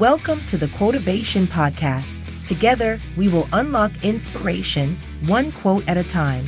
[0.00, 2.44] Welcome to the Quotivation Podcast.
[2.44, 6.44] Together, we will unlock inspiration, one quote at a time.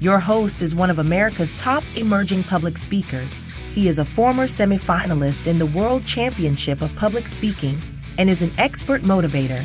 [0.00, 3.46] Your host is one of America's top emerging public speakers.
[3.70, 7.80] He is a former semifinalist in the World Championship of Public Speaking
[8.18, 9.64] and is an expert motivator.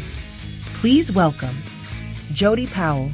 [0.76, 1.58] Please welcome
[2.32, 3.12] Jody Powell.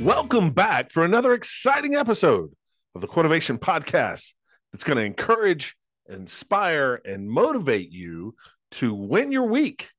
[0.00, 2.50] Welcome back for another exciting episode
[2.96, 4.32] of the Quotivation Podcast
[4.78, 5.76] that's going to encourage,
[6.08, 8.36] inspire, and motivate you
[8.70, 9.90] to win your week.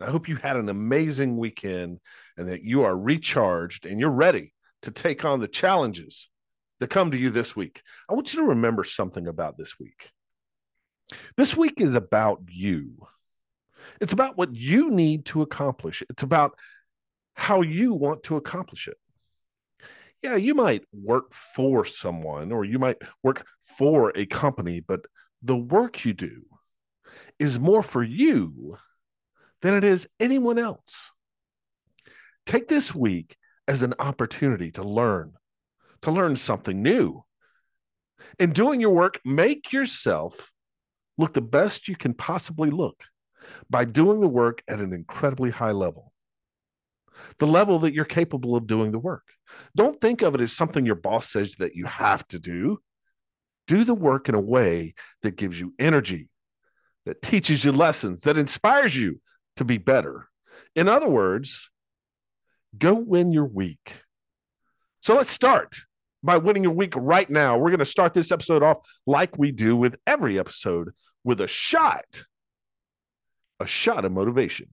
[0.00, 2.00] I hope you had an amazing weekend
[2.36, 6.28] and that you are recharged and you're ready to take on the challenges
[6.80, 7.82] that come to you this week.
[8.08, 10.10] I want you to remember something about this week.
[11.36, 13.06] This week is about you.
[14.00, 16.02] It's about what you need to accomplish.
[16.10, 16.58] It's about
[17.34, 18.96] how you want to accomplish it
[20.22, 25.06] yeah, you might work for someone or you might work for a company, but
[25.42, 26.42] the work you do
[27.38, 28.76] is more for you
[29.62, 31.12] than it is anyone else.
[32.46, 35.32] Take this week as an opportunity to learn,
[36.02, 37.24] to learn something new.
[38.38, 40.52] In doing your work, make yourself
[41.16, 43.04] look the best you can possibly look
[43.70, 46.09] by doing the work at an incredibly high level
[47.38, 49.24] the level that you're capable of doing the work.
[49.76, 52.78] Don't think of it as something your boss says that you have to do.
[53.66, 56.28] Do the work in a way that gives you energy,
[57.06, 59.20] that teaches you lessons, that inspires you
[59.56, 60.28] to be better.
[60.74, 61.70] In other words,
[62.76, 64.02] go win your week.
[65.00, 65.76] So let's start
[66.22, 67.58] by winning your week right now.
[67.58, 70.90] We're going to start this episode off like we do with every episode
[71.24, 72.24] with a shot,
[73.58, 74.68] a shot of motivation.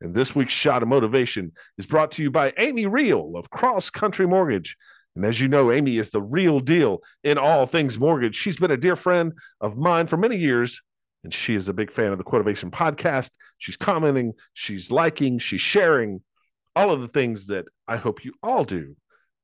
[0.00, 3.90] And this week's shot of motivation is brought to you by Amy Reihl of Cross
[3.90, 4.76] Country Mortgage.
[5.14, 8.34] And as you know, Amy is the real deal in all things mortgage.
[8.34, 10.82] She's been a dear friend of mine for many years,
[11.24, 13.30] and she is a big fan of the Quotivation podcast.
[13.58, 16.20] She's commenting, she's liking, she's sharing
[16.74, 18.94] all of the things that I hope you all do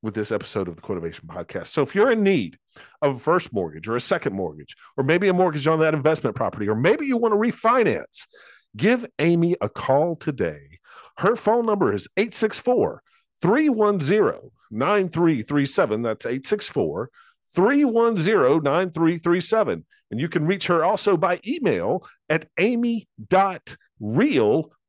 [0.03, 1.67] with this episode of the Quotivation podcast.
[1.67, 2.59] So if you're in need
[3.01, 6.35] of a first mortgage or a second mortgage, or maybe a mortgage on that investment
[6.35, 8.27] property, or maybe you want to refinance,
[8.75, 10.79] Give Amy a call today.
[11.17, 13.03] Her phone number is 864
[13.41, 16.01] 310 9337.
[16.01, 17.09] That's 864
[17.55, 19.85] 310 9337.
[20.11, 23.05] And you can reach her also by email at amy.reihl,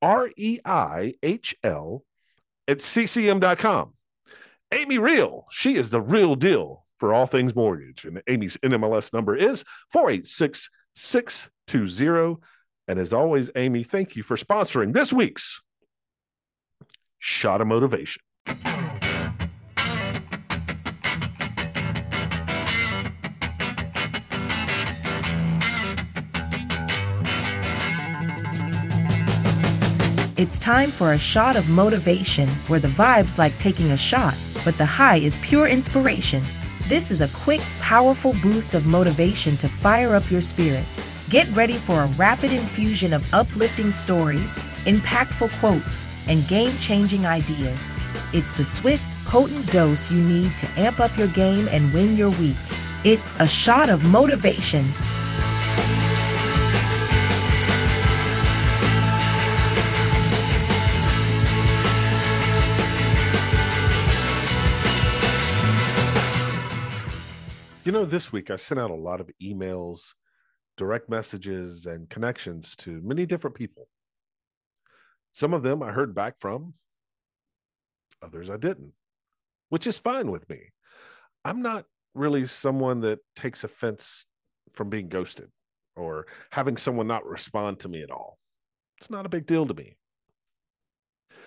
[0.03, 2.03] R E I H L,
[2.69, 3.95] at ccm.com.
[4.73, 8.05] Amy Reihl, she is the real deal for all things mortgage.
[8.05, 12.41] And Amy's NMLS number is 486 620
[12.87, 15.63] and as always, Amy, thank you for sponsoring this week's
[17.19, 18.23] Shot of Motivation.
[30.37, 34.77] It's time for a shot of motivation where the vibe's like taking a shot, but
[34.77, 36.43] the high is pure inspiration.
[36.87, 40.85] This is a quick, powerful boost of motivation to fire up your spirit.
[41.31, 47.97] Get ready for a rapid infusion of uplifting stories, impactful quotes, and game changing ideas.
[48.35, 52.29] It's the swift, potent dose you need to amp up your game and win your
[52.29, 52.57] week.
[53.05, 54.85] It's a shot of motivation.
[67.87, 70.13] You know, this week I sent out a lot of emails
[70.77, 73.89] direct messages and connections to many different people.
[75.33, 76.75] Some of them I heard back from,
[78.23, 78.93] others I didn't,
[79.69, 80.71] which is fine with me.
[81.45, 81.85] I'm not
[82.15, 84.27] really someone that takes offense
[84.73, 85.51] from being ghosted
[85.97, 88.39] or having someone not respond to me at all.
[88.99, 89.97] It's not a big deal to me.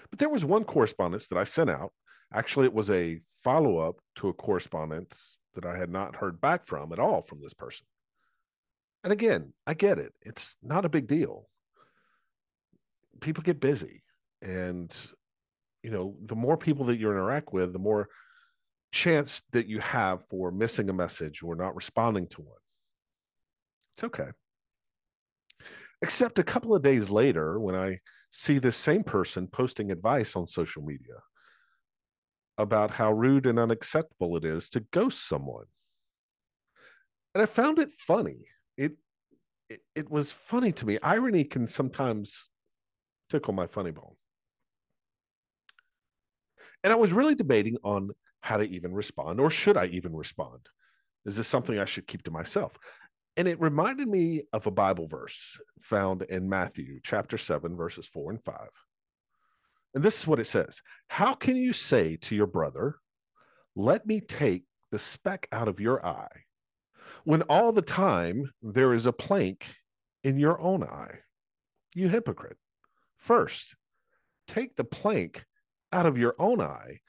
[0.09, 1.91] But there was one correspondence that I sent out.
[2.33, 6.67] Actually, it was a follow up to a correspondence that I had not heard back
[6.67, 7.85] from at all from this person.
[9.03, 10.13] And again, I get it.
[10.21, 11.47] It's not a big deal.
[13.21, 14.03] People get busy.
[14.41, 14.93] And,
[15.83, 18.09] you know, the more people that you interact with, the more
[18.91, 22.59] chance that you have for missing a message or not responding to one.
[23.93, 24.29] It's okay.
[26.01, 27.99] Except a couple of days later, when I
[28.31, 31.15] see this same person posting advice on social media
[32.57, 35.65] about how rude and unacceptable it is to ghost someone.
[37.33, 38.45] And I found it funny
[38.77, 40.97] it, it was funny to me.
[41.01, 42.47] Irony can sometimes
[43.29, 44.15] tickle my funny bone.
[46.83, 50.67] And I was really debating on how to even respond, or should I even respond?
[51.25, 52.77] Is this something I should keep to myself?
[53.35, 58.31] And it reminded me of a Bible verse found in Matthew chapter 7, verses 4
[58.31, 58.55] and 5.
[59.93, 62.95] And this is what it says How can you say to your brother,
[63.75, 66.45] Let me take the speck out of your eye,
[67.27, 69.67] when all the time there is a plank
[70.23, 71.19] in your own eye?
[71.93, 72.55] You hypocrite.
[73.17, 73.75] First,
[74.47, 75.43] take the plank
[75.91, 76.99] out of your own eye,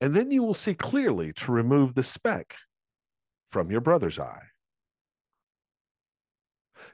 [0.00, 2.56] and then you will see clearly to remove the speck
[3.50, 4.46] from your brother's eye.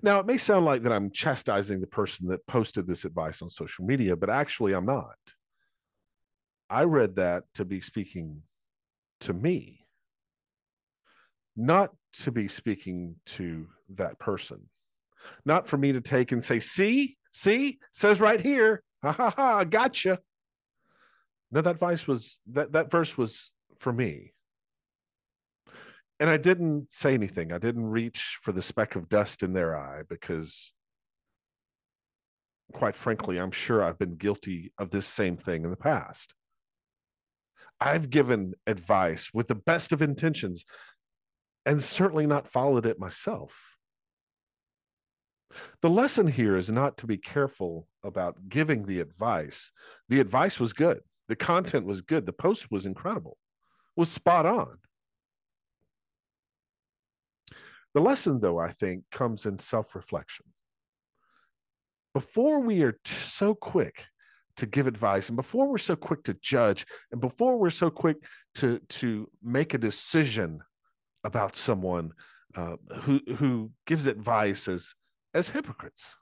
[0.02, 3.48] Now, it may sound like that I'm chastising the person that posted this advice on
[3.48, 5.14] social media, but actually, I'm not.
[6.68, 8.42] I read that to be speaking
[9.20, 9.85] to me,
[11.56, 14.60] not to be speaking to that person,
[15.44, 19.64] not for me to take and say, see, see, says right here, ha ha ha,
[19.64, 20.18] gotcha.
[21.50, 24.32] No, that advice was that that verse was for me
[26.18, 27.52] and I didn't say anything.
[27.52, 30.72] I didn't reach for the speck of dust in their eye because,
[32.72, 36.34] quite frankly, I'm sure I've been guilty of this same thing in the past.
[37.80, 40.64] I've given advice with the best of intentions
[41.66, 43.76] and certainly not followed it myself.
[45.82, 49.72] The lesson here is not to be careful about giving the advice.
[50.08, 53.36] The advice was good, the content was good, the post was incredible,
[53.96, 54.78] was spot on.
[57.94, 60.46] The lesson, though, I think, comes in self reflection.
[62.14, 64.06] Before we are t- so quick
[64.58, 68.18] to give advice, and before we're so quick to judge, and before we're so quick
[68.56, 70.60] to, to make a decision
[71.26, 72.12] about someone
[72.56, 74.94] uh, who, who gives advice as,
[75.34, 76.16] as hypocrites,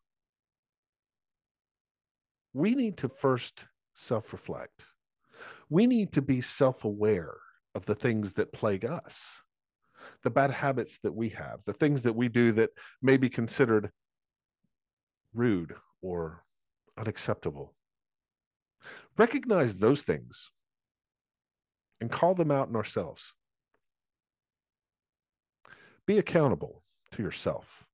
[2.52, 4.86] we need to first self reflect.
[5.68, 7.36] We need to be self aware
[7.74, 9.42] of the things that plague us
[10.22, 12.70] the bad habits that we have, the things that we do that
[13.02, 13.90] may be considered
[15.34, 16.44] rude or
[16.96, 17.74] unacceptable.
[19.16, 20.50] Recognize those things
[22.00, 23.34] and call them out in ourselves.
[26.06, 27.84] Be accountable to yourself.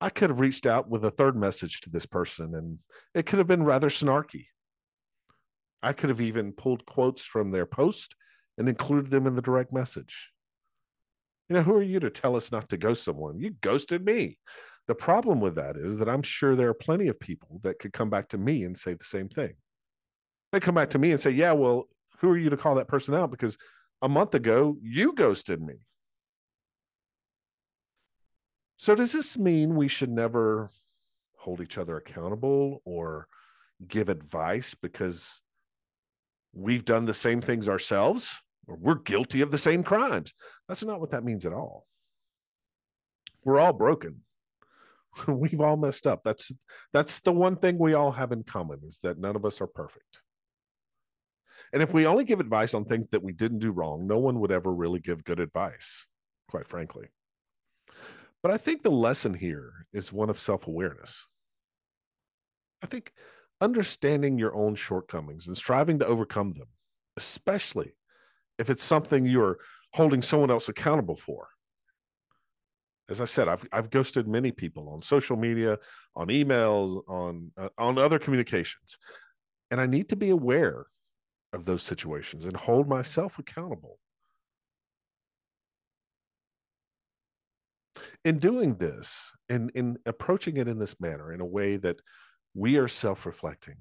[0.00, 2.78] I could have reached out with a third message to this person, and
[3.14, 4.46] it could have been rather snarky.
[5.82, 8.14] I could have even pulled quotes from their post
[8.56, 10.30] and included them in the direct message.
[11.48, 13.40] You know, who are you to tell us not to ghost someone?
[13.40, 14.38] You ghosted me.
[14.86, 17.92] The problem with that is that I'm sure there are plenty of people that could
[17.92, 19.54] come back to me and say the same thing.
[20.52, 21.88] They come back to me and say, Yeah, well,
[22.18, 23.30] who are you to call that person out?
[23.30, 23.56] Because
[24.02, 25.74] a month ago, you ghosted me.
[28.78, 30.70] So, does this mean we should never
[31.36, 33.28] hold each other accountable or
[33.86, 35.40] give advice because
[36.52, 38.40] we've done the same things ourselves?
[38.68, 40.34] or we're guilty of the same crimes.
[40.68, 41.86] That's not what that means at all.
[43.44, 44.20] We're all broken.
[45.26, 46.22] We've all messed up.
[46.22, 46.52] That's
[46.92, 49.66] that's the one thing we all have in common is that none of us are
[49.66, 50.20] perfect.
[51.72, 54.38] And if we only give advice on things that we didn't do wrong, no one
[54.40, 56.06] would ever really give good advice,
[56.48, 57.08] quite frankly.
[58.42, 61.26] But I think the lesson here is one of self awareness.
[62.82, 63.12] I think
[63.60, 66.68] understanding your own shortcomings and striving to overcome them,
[67.16, 67.94] especially
[68.58, 69.58] if it's something you're
[69.94, 71.48] holding someone else accountable for.
[73.08, 75.78] As I said, I've I've ghosted many people on social media,
[76.14, 78.98] on emails, on uh, on other communications,
[79.70, 80.86] and I need to be aware
[81.54, 83.98] of those situations and hold myself accountable.
[88.24, 92.00] In doing this, in in approaching it in this manner, in a way that
[92.54, 93.76] we are self-reflecting,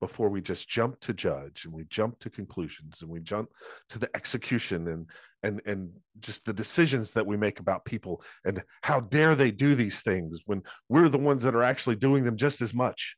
[0.00, 3.48] before we just jump to judge and we jump to conclusions and we jump
[3.88, 5.08] to the execution and
[5.42, 9.74] and and just the decisions that we make about people and how dare they do
[9.74, 13.16] these things when we're the ones that are actually doing them just as much.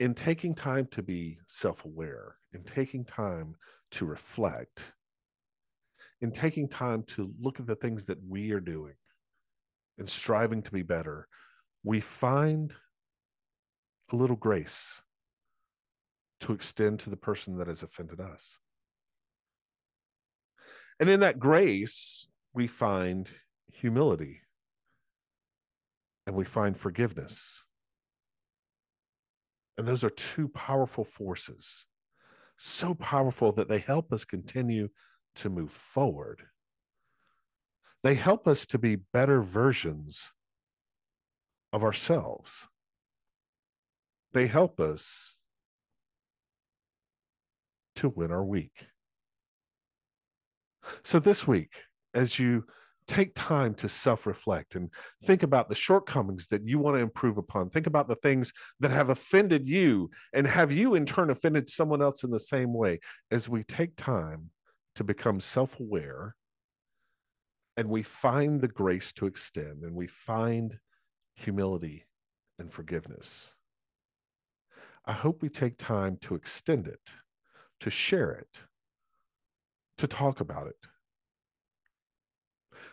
[0.00, 3.54] In taking time to be self-aware in taking time
[3.90, 4.94] to reflect
[6.22, 8.94] in taking time to look at the things that we are doing
[9.98, 11.28] and striving to be better
[11.84, 12.74] we find
[14.10, 15.02] a little grace
[16.40, 18.58] to extend to the person that has offended us.
[20.98, 23.30] And in that grace, we find
[23.72, 24.40] humility
[26.26, 27.66] and we find forgiveness.
[29.76, 31.86] And those are two powerful forces,
[32.56, 34.88] so powerful that they help us continue
[35.36, 36.42] to move forward.
[38.04, 40.34] They help us to be better versions
[41.72, 42.68] of ourselves.
[44.34, 45.38] They help us
[47.96, 48.88] to win our week.
[51.02, 51.80] So this week,
[52.12, 52.66] as you
[53.06, 54.90] take time to self reflect and
[55.24, 57.70] think about the shortcomings that you want to improve upon.
[57.70, 62.02] Think about the things that have offended you and have you in turn offended someone
[62.02, 64.50] else in the same way as we take time
[64.96, 66.34] to become self aware
[67.76, 70.78] and we find the grace to extend and we find
[71.34, 72.04] humility
[72.58, 73.54] and forgiveness.
[75.06, 77.12] I hope we take time to extend it,
[77.80, 78.60] to share it,
[79.98, 80.76] to talk about it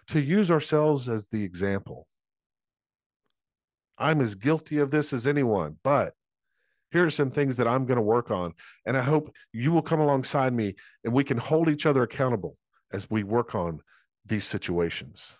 [0.07, 2.07] to use ourselves as the example.
[3.97, 6.13] I'm as guilty of this as anyone, but
[6.91, 8.53] here are some things that I'm going to work on.
[8.85, 12.57] And I hope you will come alongside me and we can hold each other accountable
[12.91, 13.79] as we work on
[14.25, 15.35] these situations.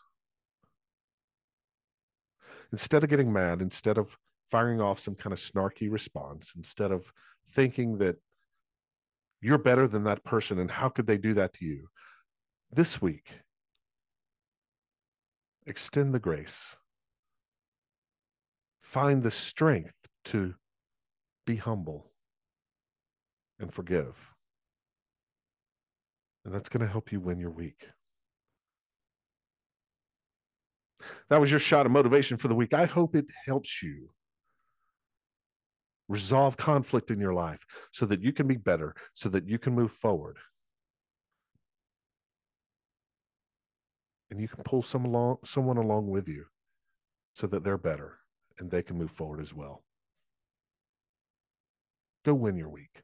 [2.72, 4.18] Instead of getting mad, instead of
[4.50, 7.12] firing off some kind of snarky response, instead of
[7.52, 8.18] thinking that
[9.42, 11.88] you're better than that person and how could they do that to you,
[12.72, 13.40] this week,
[15.66, 16.78] extend the grace.
[18.82, 19.94] Find the strength
[20.26, 20.56] to
[21.46, 22.12] be humble
[23.60, 24.34] and forgive.
[26.44, 27.88] And that's going to help you win your week.
[31.30, 32.74] That was your shot of motivation for the week.
[32.74, 34.10] I hope it helps you
[36.08, 39.74] resolve conflict in your life so that you can be better, so that you can
[39.74, 40.38] move forward.
[44.32, 46.46] and you can pull some along someone along with you
[47.36, 48.18] so that they're better
[48.58, 49.84] and they can move forward as well
[52.26, 53.04] go win your week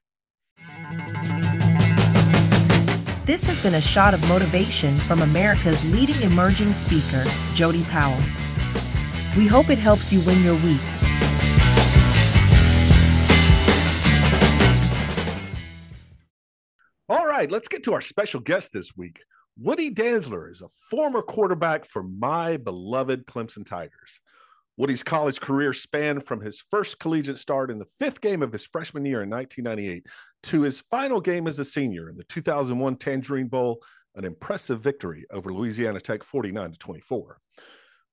[3.27, 8.17] this has been a shot of motivation from america's leading emerging speaker jody powell.
[9.35, 10.79] We hope it helps you win your week.
[17.09, 19.19] All right let's get to our special guest this week.
[19.59, 24.21] Woody Dantzler is a former quarterback for my beloved Clemson Tigers.
[24.77, 28.63] Woody's college career spanned from his first collegiate start in the fifth game of his
[28.63, 30.05] freshman year in 1998
[30.43, 33.81] to his final game as a senior in the 2001 Tangerine Bowl,
[34.15, 37.39] an impressive victory over Louisiana Tech 49 to 24.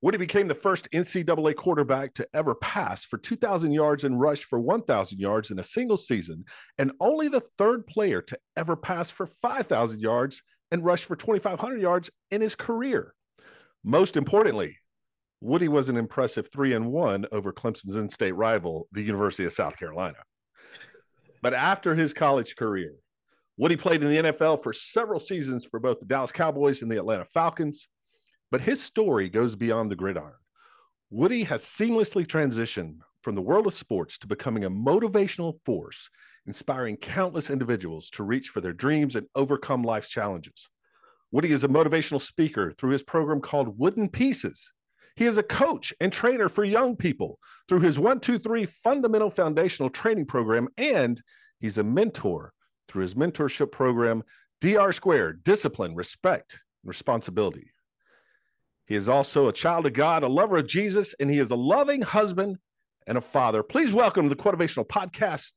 [0.00, 4.58] Woody became the first NCAA quarterback to ever pass for 2,000 yards and rush for
[4.58, 6.44] 1,000 yards in a single season,
[6.78, 11.80] and only the third player to ever pass for 5,000 yards and rush for 2,500
[11.80, 13.14] yards in his career.
[13.82, 14.78] Most importantly,
[15.40, 19.52] Woody was an impressive three and one over Clemson's in state rival, the University of
[19.52, 20.16] South Carolina.
[21.42, 22.94] But after his college career,
[23.56, 26.96] Woody played in the NFL for several seasons for both the Dallas Cowboys and the
[26.96, 27.88] Atlanta Falcons.
[28.50, 30.34] But his story goes beyond the gridiron.
[31.10, 36.08] Woody has seamlessly transitioned from the world of sports to becoming a motivational force
[36.46, 40.68] inspiring countless individuals to reach for their dreams and overcome life's challenges.
[41.30, 44.72] Woody is a motivational speaker through his program called Wooden Pieces.
[45.16, 50.26] He is a coach and trainer for young people through his 123 fundamental foundational training
[50.26, 51.20] program, and
[51.60, 52.52] he's a mentor
[52.88, 54.24] through his mentorship program,
[54.60, 57.70] DR Squared Discipline, Respect, and Responsibility.
[58.86, 61.56] He is also a child of God, a lover of Jesus, and he is a
[61.56, 62.58] loving husband
[63.06, 63.62] and a father.
[63.62, 65.52] Please welcome the Quotivational Podcast,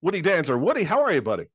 [0.00, 0.58] Woody Dantzler.
[0.58, 1.46] Woody, how are you, buddy?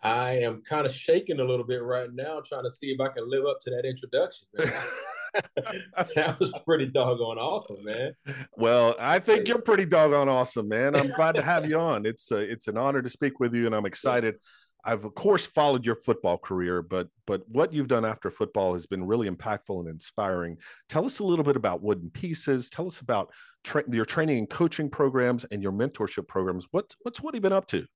[0.00, 3.08] I am kind of shaking a little bit right now, trying to see if I
[3.08, 4.46] can live up to that introduction.
[6.14, 8.12] that was pretty doggone awesome, man.
[8.56, 10.96] Well, I think you're pretty doggone awesome, man.
[10.96, 12.06] I'm glad to have you on.
[12.06, 14.34] It's a, it's an honor to speak with you, and I'm excited.
[14.34, 14.40] Yes.
[14.84, 18.86] I've of course followed your football career, but but what you've done after football has
[18.86, 20.56] been really impactful and inspiring.
[20.88, 22.70] Tell us a little bit about Wooden Pieces.
[22.70, 23.32] Tell us about
[23.64, 26.66] tra- your training and coaching programs and your mentorship programs.
[26.70, 27.86] What what's what Woody been up to?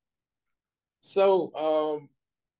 [1.00, 2.08] So um,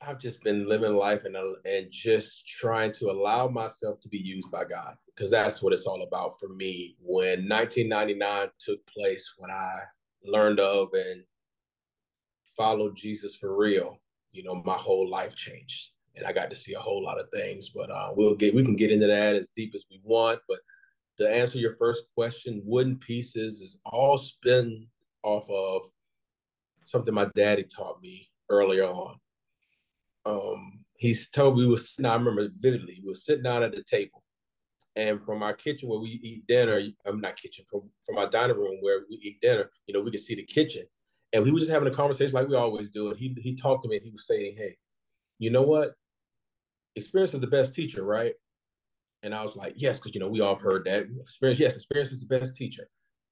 [0.07, 4.19] I've just been living life and uh, and just trying to allow myself to be
[4.19, 6.97] used by God because that's what it's all about for me.
[7.01, 9.83] When 1999 took place, when I
[10.25, 11.23] learned of and
[12.57, 14.01] followed Jesus for real,
[14.33, 17.29] you know, my whole life changed, and I got to see a whole lot of
[17.33, 17.69] things.
[17.69, 20.41] But uh, we'll get we can get into that as deep as we want.
[20.49, 20.59] But
[21.19, 24.87] to answer your first question, wooden pieces is all spin
[25.23, 25.83] off of
[26.85, 29.17] something my daddy taught me earlier on.
[30.25, 33.75] Um, he's told me we was sitting, I remember vividly, we were sitting down at
[33.75, 34.23] the table.
[34.95, 38.57] And from our kitchen where we eat dinner, I'm not kitchen, from, from our dining
[38.57, 40.85] room where we eat dinner, you know, we could see the kitchen.
[41.33, 43.09] And we were just having a conversation like we always do.
[43.09, 44.77] And he he talked to me and he was saying, Hey,
[45.39, 45.95] you know what?
[46.95, 48.35] Experience is the best teacher, right?
[49.23, 51.07] And I was like, Yes, because you know, we all heard that.
[51.23, 52.87] Experience, yes, experience is the best teacher.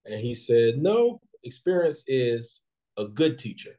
[0.07, 2.63] And he said, No, experience is
[2.97, 3.79] a good teacher.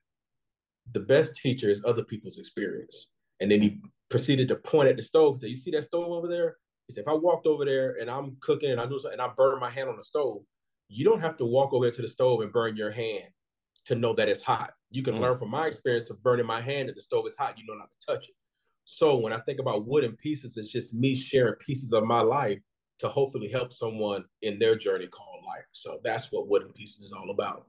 [0.93, 3.11] The best teacher is other people's experience.
[3.39, 5.33] And then he proceeded to point at the stove.
[5.33, 6.57] And say, you see that stove over there?
[6.87, 9.21] He said, if I walked over there and I'm cooking and I do something and
[9.21, 10.41] I burn my hand on the stove,
[10.89, 13.25] you don't have to walk over to the stove and burn your hand
[13.85, 14.73] to know that it's hot.
[14.89, 15.19] You can mm.
[15.21, 17.57] learn from my experience of burning my hand that the stove is hot.
[17.57, 18.35] You know not have to touch it.
[18.83, 22.59] So when I think about wooden pieces, it's just me sharing pieces of my life
[22.99, 25.65] to hopefully help someone in their journey called life.
[25.71, 27.67] So that's what wooden pieces is all about.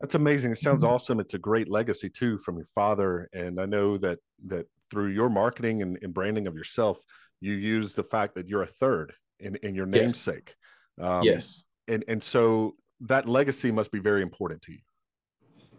[0.00, 0.50] That's amazing.
[0.52, 0.92] It sounds mm-hmm.
[0.92, 1.20] awesome.
[1.20, 3.28] It's a great legacy too from your father.
[3.32, 6.98] And I know that that through your marketing and, and branding of yourself,
[7.40, 10.54] you use the fact that you're a third in, in your namesake.
[10.98, 11.06] Yes.
[11.06, 11.64] Um, yes.
[11.88, 14.78] And and so that legacy must be very important to you.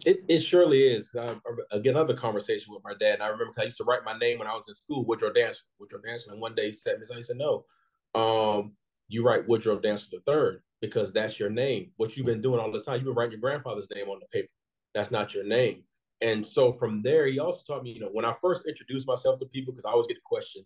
[0.06, 1.16] It, it surely is.
[1.16, 1.36] Uh,
[1.72, 3.22] again, another conversation with my dad.
[3.22, 5.62] I remember I used to write my name when I was in school, Woodrow Dantzler,
[5.80, 6.34] Woodrow Dantzler.
[6.34, 7.66] And one day he said, "He said, no,
[8.14, 8.74] um,
[9.08, 11.92] you write Woodrow Dantzler the third because that's your name.
[11.98, 14.28] What you've been doing all this time, you've been writing your grandfather's name on the
[14.28, 14.50] paper.
[14.94, 15.84] That's not your name.
[16.22, 19.40] And so from there, he also taught me, you know, when I first introduced myself
[19.40, 20.66] to people, because I always get the question,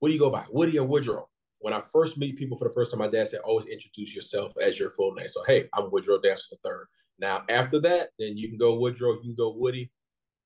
[0.00, 0.44] what do you go by?
[0.50, 1.28] Woody or Woodrow?
[1.60, 4.52] When I first meet people for the first time, my dad said, always introduce yourself
[4.60, 5.28] as your full name.
[5.28, 6.86] So, hey, I'm Woodrow Dantzler the third.
[7.18, 9.90] Now, after that, then you can go Woodrow, you can go Woody,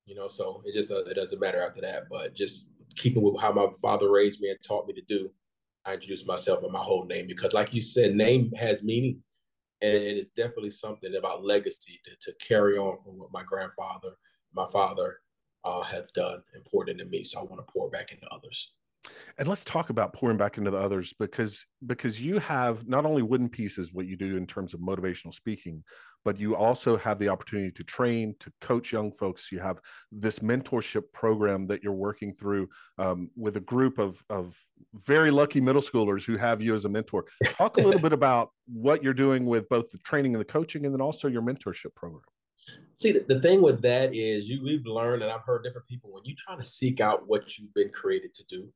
[0.05, 3.39] you know, so it just, uh, it doesn't matter after that, but just keeping with
[3.39, 5.29] how my father raised me and taught me to do,
[5.85, 9.21] I introduced myself with my whole name because, like you said, name has meaning,
[9.81, 14.11] and it is definitely something about legacy to, to carry on from what my grandfather,
[14.53, 15.19] my father,
[15.65, 17.23] uh, have done and important to me.
[17.23, 18.75] So I want to pour back into others.
[19.37, 23.21] And let's talk about pouring back into the others because because you have not only
[23.21, 25.83] wooden pieces what you do in terms of motivational speaking,
[26.25, 29.51] but you also have the opportunity to train, to coach young folks.
[29.51, 29.79] You have
[30.11, 34.57] this mentorship program that you're working through um, with a group of, of
[34.93, 37.25] very lucky middle schoolers who have you as a mentor.
[37.45, 40.85] Talk a little bit about what you're doing with both the training and the coaching,
[40.85, 42.21] and then also your mentorship program.
[42.97, 46.11] See, the, the thing with that is you we've learned, and I've heard different people
[46.13, 48.69] when you try to seek out what you've been created to do,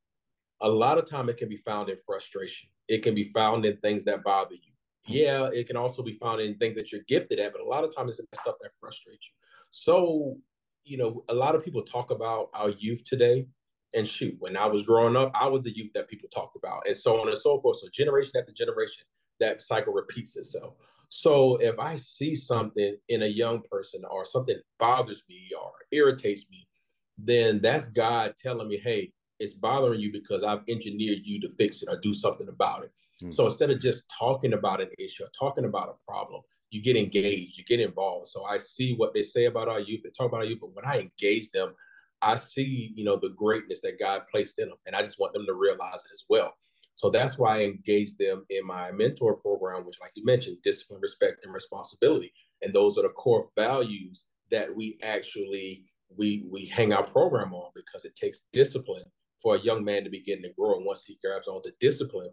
[0.62, 2.68] a lot of time it can be found in frustration.
[2.88, 4.72] It can be found in things that bother you
[5.08, 7.84] yeah, it can also be found in things that you're gifted at, but a lot
[7.84, 9.34] of times it's stuff that frustrates you.
[9.70, 10.38] So,
[10.84, 13.48] you know, a lot of people talk about our youth today.
[13.94, 16.86] And shoot, when I was growing up, I was the youth that people talked about,
[16.88, 17.78] and so on and so forth.
[17.80, 19.04] So, generation after generation,
[19.40, 20.74] that cycle repeats itself.
[21.08, 26.48] So, if I see something in a young person or something bothers me or irritates
[26.52, 26.68] me,
[27.18, 31.82] then that's God telling me, hey, it's bothering you because I've engineered you to fix
[31.82, 32.92] it or do something about it.
[33.22, 33.32] Mm-hmm.
[33.32, 36.98] So instead of just talking about an issue or talking about a problem, you get
[36.98, 38.28] engaged, you get involved.
[38.28, 40.74] So I see what they say about our youth, they talk about our youth, but
[40.74, 41.74] when I engage them,
[42.22, 44.78] I see, you know, the greatness that God placed in them.
[44.86, 46.54] And I just want them to realize it as well.
[46.96, 51.00] So that's why I engage them in my mentor program, which, like you mentioned, discipline,
[51.00, 52.34] respect, and responsibility.
[52.64, 57.70] And those are the core values that we actually we we hang our program on
[57.76, 59.04] because it takes discipline
[59.42, 60.76] for a young man to begin to grow.
[60.76, 62.32] And once he grabs onto discipline,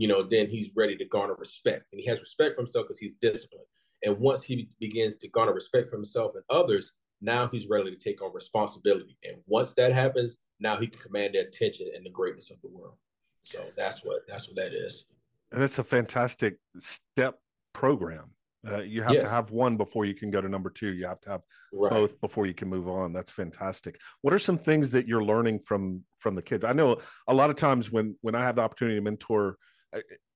[0.00, 1.84] you know, then he's ready to garner respect.
[1.92, 3.66] And he has respect for himself because he's disciplined.
[4.02, 8.02] And once he begins to garner respect for himself and others, now he's ready to
[8.02, 9.18] take on responsibility.
[9.24, 12.68] And once that happens, now he can command the attention and the greatness of the
[12.68, 12.94] world.
[13.42, 15.06] So that's what that's what that is.
[15.52, 17.38] And that's a fantastic step
[17.74, 18.30] program.
[18.66, 19.24] Uh, you have yes.
[19.24, 20.94] to have one before you can go to number two.
[20.94, 21.40] You have to have
[21.74, 21.90] right.
[21.90, 23.12] both before you can move on.
[23.12, 23.98] That's fantastic.
[24.22, 26.64] What are some things that you're learning from from the kids?
[26.64, 26.96] I know
[27.28, 29.58] a lot of times when when I have the opportunity to mentor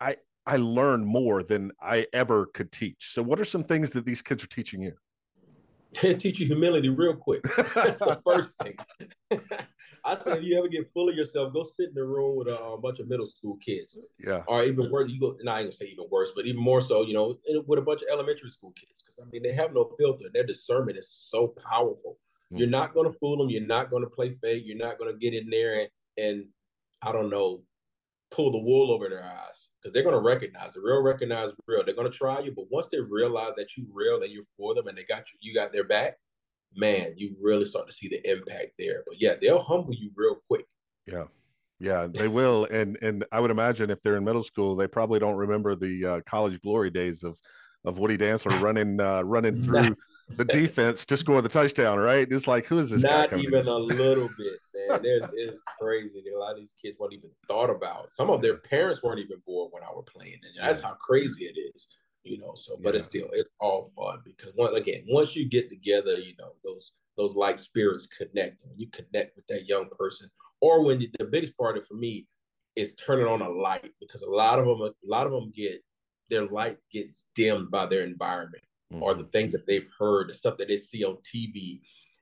[0.00, 3.12] I I learn more than I ever could teach.
[3.12, 4.92] So, what are some things that these kids are teaching you?
[6.02, 7.42] They teach you humility real quick.
[7.74, 8.76] That's the first thing.
[10.06, 12.48] I say, if you ever get full of yourself, go sit in the room with
[12.48, 13.98] a, a bunch of middle school kids.
[14.18, 14.42] Yeah.
[14.46, 15.36] Or even worse, you go.
[15.42, 18.08] Not even say even worse, but even more so, you know, with a bunch of
[18.10, 20.26] elementary school kids, because I mean, they have no filter.
[20.32, 22.18] Their discernment is so powerful.
[22.52, 22.58] Mm-hmm.
[22.58, 23.48] You're not going to fool them.
[23.48, 24.64] You're not going to play fake.
[24.66, 26.44] You're not going to get in there and and
[27.02, 27.62] I don't know,
[28.34, 31.84] pull the wool over their eyes because they're going to recognize the real recognize real
[31.84, 34.74] they're going to try you but once they realize that you real and you're for
[34.74, 36.16] them and they got you you got their back
[36.76, 39.02] man you really start to see the impact there.
[39.06, 40.66] But yeah they'll humble you real quick.
[41.06, 41.24] Yeah.
[41.78, 42.66] Yeah they will.
[42.70, 46.04] And and i would imagine if they're in middle school they probably don't remember the
[46.04, 47.38] uh, college glory days of
[47.84, 49.96] of Woody Dantzler running uh, running through
[50.36, 52.26] the defense to score the touchdown, right?
[52.30, 53.02] It's like who is this?
[53.02, 53.66] Not even in?
[53.66, 55.02] a little bit, man.
[55.02, 56.22] There's, it's crazy.
[56.34, 58.10] A lot of these kids weren't even thought about.
[58.10, 61.44] Some of their parents weren't even born when I were playing, and that's how crazy
[61.44, 61.88] it is.
[62.22, 62.96] You know, so but yeah.
[62.96, 66.92] it's still it's all fun because one again, once you get together, you know those
[67.16, 68.56] those like spirits connect.
[68.62, 71.94] When you connect with that young person, or when you, the biggest part of for
[71.94, 72.26] me
[72.76, 75.82] is turning on a light because a lot of them a lot of them get
[76.30, 79.02] their light gets dimmed by their environment mm-hmm.
[79.02, 81.80] or the things that they've heard, the stuff that they see on TV.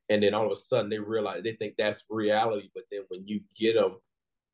[0.09, 2.69] And then all of a sudden they realize they think that's reality.
[2.75, 3.97] But then when you get them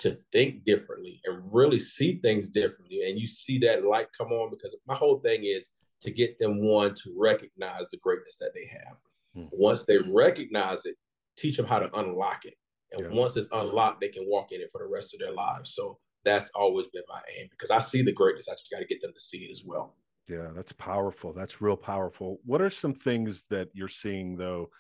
[0.01, 3.09] to think differently and really see things differently.
[3.09, 5.71] And you see that light come on because my whole thing is
[6.03, 8.97] to get them one to recognize the greatness that they have.
[9.35, 9.49] Hmm.
[9.51, 10.95] Once they recognize it,
[11.37, 12.55] teach them how to unlock it.
[12.93, 13.21] And yeah.
[13.21, 15.75] once it's unlocked, they can walk in it for the rest of their lives.
[15.75, 18.49] So that's always been my aim because I see the greatness.
[18.49, 19.97] I just got to get them to see it as well.
[20.29, 21.33] Yeah, that's powerful.
[21.33, 22.41] That's real powerful.
[22.45, 24.71] What are some things that you're seeing though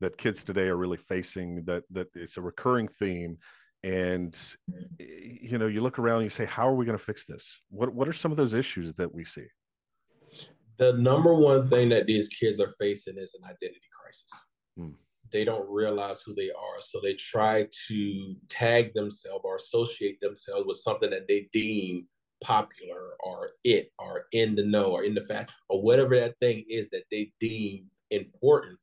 [0.00, 3.38] that kids today are really facing that that it's a recurring theme
[3.84, 4.54] and
[4.98, 7.60] you know you look around and you say how are we going to fix this
[7.70, 9.46] what what are some of those issues that we see
[10.78, 14.30] the number one thing that these kids are facing is an identity crisis
[14.76, 14.90] hmm.
[15.32, 16.80] They don't realize who they are.
[16.80, 22.06] So they try to tag themselves or associate themselves with something that they deem
[22.42, 26.64] popular or it or in the know or in the fact or whatever that thing
[26.68, 28.78] is that they deem important.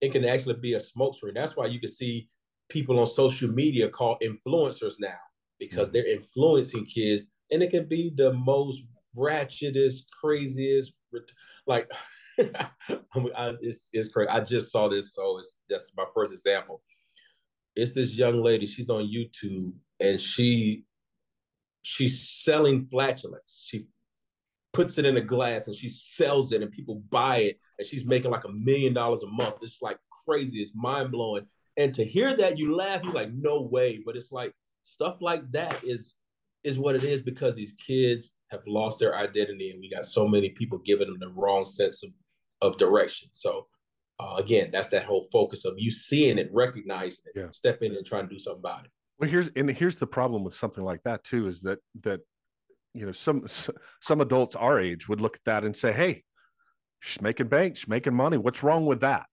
[0.00, 2.28] It can actually be a smokescreen that's why you can see
[2.68, 5.18] people on social media call influencers now
[5.58, 5.94] because mm-hmm.
[5.94, 8.82] they're influencing kids and it can be the most
[9.16, 10.92] ratchetest craziest
[11.66, 11.90] like
[13.36, 14.28] I, it's, it's crazy.
[14.28, 16.82] I just saw this so it's just my first example.
[17.76, 20.84] It's this young lady she's on youtube and she
[21.82, 23.64] she's selling flatulence.
[23.66, 23.86] She
[24.72, 28.04] puts it in a glass and she sells it and people buy it and she's
[28.04, 29.56] making like a million dollars a month.
[29.62, 30.58] It's like crazy.
[30.58, 31.46] It's mind-blowing.
[31.76, 33.02] And to hear that, you laugh.
[33.02, 34.02] You're like, no way.
[34.04, 36.14] But it's like stuff like that is
[36.62, 40.28] is what it is because these kids have lost their identity, and we got so
[40.28, 42.10] many people giving them the wrong sense of
[42.62, 43.28] of direction.
[43.32, 43.66] So
[44.18, 47.50] uh, again, that's that whole focus of you seeing it, recognizing it, yeah.
[47.50, 48.90] step in and try to do something about it.
[49.18, 52.20] Well, here's and here's the problem with something like that too is that that
[52.94, 53.46] you know some
[54.00, 56.24] some adults our age would look at that and say, "Hey,
[57.00, 58.36] she's making bank, she's making money.
[58.36, 59.28] What's wrong with that?"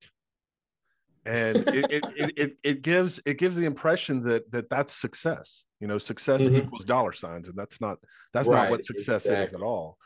[1.27, 2.03] and it, it,
[2.37, 6.55] it, it, gives it gives the impression that that that's success you know success mm-hmm.
[6.55, 7.97] equals dollar signs and that's not
[8.33, 9.45] that's right, not what success exactly.
[9.45, 9.97] is at all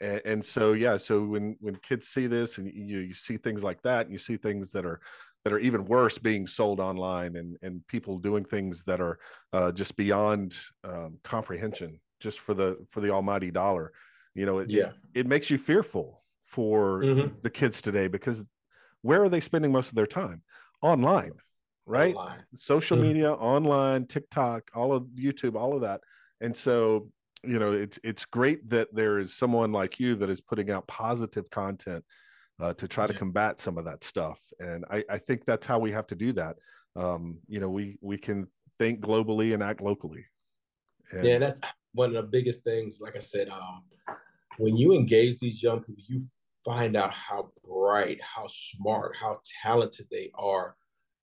[0.00, 3.62] and, and, so yeah so when when kids see this and you you see things
[3.62, 5.00] like that and you see things that are
[5.44, 9.18] that are even worse being sold online and and people doing things that are
[9.52, 13.92] uh, just beyond um, comprehension just for the for the almighty dollar
[14.34, 17.34] you know it, yeah it, it makes you fearful for mm-hmm.
[17.42, 18.44] the kids today because
[19.02, 20.42] where are they spending most of their time
[20.82, 21.32] online,
[21.86, 22.14] right?
[22.14, 22.44] Online.
[22.56, 23.06] Social mm-hmm.
[23.06, 26.00] media, online, TikTok, all of YouTube, all of that.
[26.40, 27.08] And so,
[27.44, 30.86] you know, it's it's great that there is someone like you that is putting out
[30.86, 32.04] positive content
[32.60, 33.08] uh, to try yeah.
[33.08, 34.40] to combat some of that stuff.
[34.58, 36.56] And I, I think that's how we have to do that.
[36.96, 38.48] Um, you know, we we can
[38.78, 40.24] think globally and act locally.
[41.12, 41.60] And, yeah, that's
[41.92, 42.98] one of the biggest things.
[43.00, 43.82] Like I said, um,
[44.58, 46.22] when you engage these young people, you
[46.64, 50.76] find out how bright, how smart, how talented they are,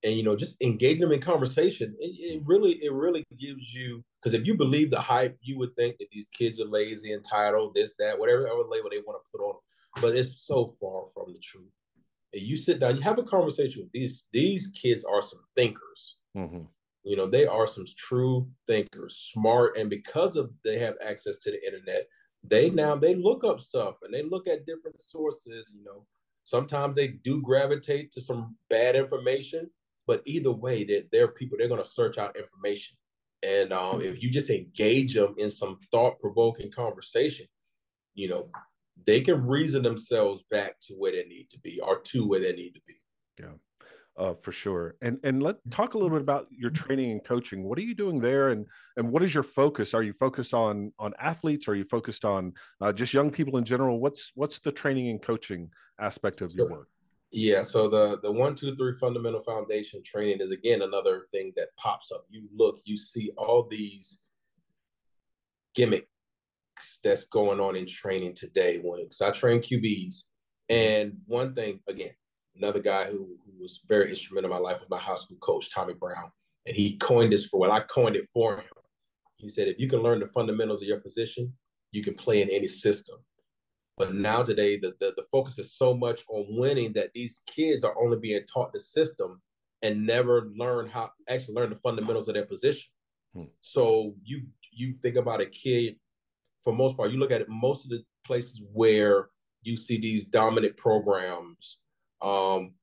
[0.04, 1.96] and you know, just engage them in conversation.
[2.00, 5.76] It, it really, it really gives you because if you believe the hype, you would
[5.76, 9.44] think that these kids are lazy, entitled, this, that, whatever label they want to put
[9.44, 10.02] on them.
[10.02, 11.70] But it's so far from the truth.
[12.34, 14.26] And you sit down, you have a conversation with these.
[14.34, 16.18] These kids are some thinkers.
[16.36, 16.64] Mm-hmm.
[17.04, 21.52] You know, they are some true thinkers, smart, and because of they have access to
[21.52, 22.08] the internet,
[22.50, 26.06] they now they look up stuff and they look at different sources you know
[26.44, 29.70] sometimes they do gravitate to some bad information
[30.08, 32.96] but either way they're, they're people they're going to search out information
[33.46, 37.46] and um, if you just engage them in some thought-provoking conversation
[38.14, 38.50] you know
[39.06, 42.54] they can reason themselves back to where they need to be or to where they
[42.54, 42.96] need to be
[43.40, 43.54] yeah
[44.18, 44.96] uh, for sure.
[45.02, 47.64] And and let talk a little bit about your training and coaching.
[47.64, 48.66] What are you doing there, and
[48.98, 49.94] and what is your focus?
[49.94, 51.68] Are you focused on on athletes?
[51.68, 54.00] Or are you focused on uh, just young people in general?
[54.00, 56.88] What's what's the training and coaching aspect of your work?
[57.38, 61.76] Yeah, so the the one two three fundamental foundation training is again another thing that
[61.76, 62.26] pops up.
[62.30, 64.22] You look, you see all these
[65.76, 66.08] gimmicks
[67.04, 68.80] that's going on in training today.
[68.82, 70.28] When I train QBs,
[70.70, 72.14] and one thing again,
[72.56, 75.70] another guy who, who was very instrumental in my life was my high school coach,
[75.70, 76.32] Tommy Brown.
[76.66, 78.64] And he coined this for, well, I coined it for him.
[79.36, 81.52] He said, if you can learn the fundamentals of your position,
[81.92, 83.18] you can play in any system.
[83.98, 87.84] But now today, the, the, the focus is so much on winning that these kids
[87.84, 89.42] are only being taught the system
[89.82, 92.90] and never learn how actually learn the fundamentals of their position.
[93.34, 93.44] Hmm.
[93.62, 95.96] So you you think about a kid,
[96.64, 99.30] for most part, you look at it, most of the places where
[99.62, 101.80] you see these dominant programs
[102.22, 102.74] um,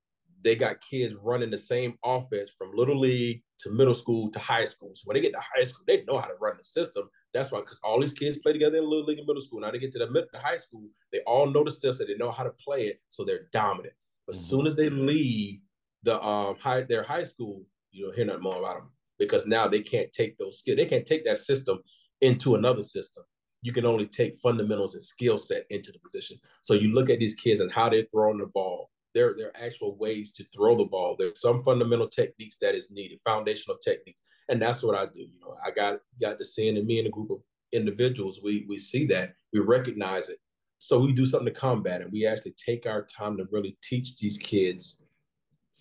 [0.43, 4.65] they got kids running the same offense from little league to middle school to high
[4.65, 4.91] school.
[4.95, 7.09] So when they get to high school, they know how to run the system.
[7.33, 9.61] That's why, because all these kids play together in little league and middle school.
[9.61, 12.17] Now they get to the, mid- the high school, they all know the system, they
[12.17, 13.95] know how to play it, so they're dominant.
[14.27, 14.51] But as mm-hmm.
[14.51, 15.61] soon as they leave
[16.03, 18.91] the um high their high school, you don't hear nothing more about them.
[19.19, 20.77] because now they can't take those skills.
[20.77, 21.81] They can't take that system
[22.21, 23.25] into another system.
[23.63, 26.39] You can only take fundamentals and skill set into the position.
[26.63, 28.91] So you look at these kids and how they're throwing the ball.
[29.15, 31.17] There, there are actual ways to throw the ball.
[31.19, 35.21] There's some fundamental techniques that is needed, foundational techniques, and that's what I do.
[35.21, 37.41] You know, I got got to seeing in me and a group of
[37.73, 38.41] individuals.
[38.43, 40.39] We we see that, we recognize it,
[40.79, 42.11] so we do something to combat it.
[42.11, 45.03] We actually take our time to really teach these kids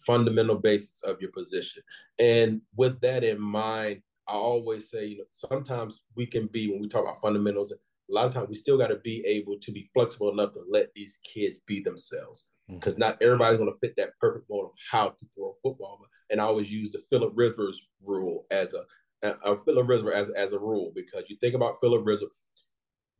[0.05, 1.83] fundamental basis of your position.
[2.19, 6.81] And with that in mind, I always say, you know, sometimes we can be when
[6.81, 7.71] we talk about fundamentals.
[7.71, 7.75] A
[8.13, 10.93] lot of times we still got to be able to be flexible enough to let
[10.93, 15.09] these kids be themselves because not everybody's going to fit that perfect mold of how
[15.09, 15.99] to throw a football.
[16.29, 18.83] And I always use the Philip Rivers rule as a,
[19.27, 22.23] a, a Philip Rivers as, as a rule because you think about Philip Rivers,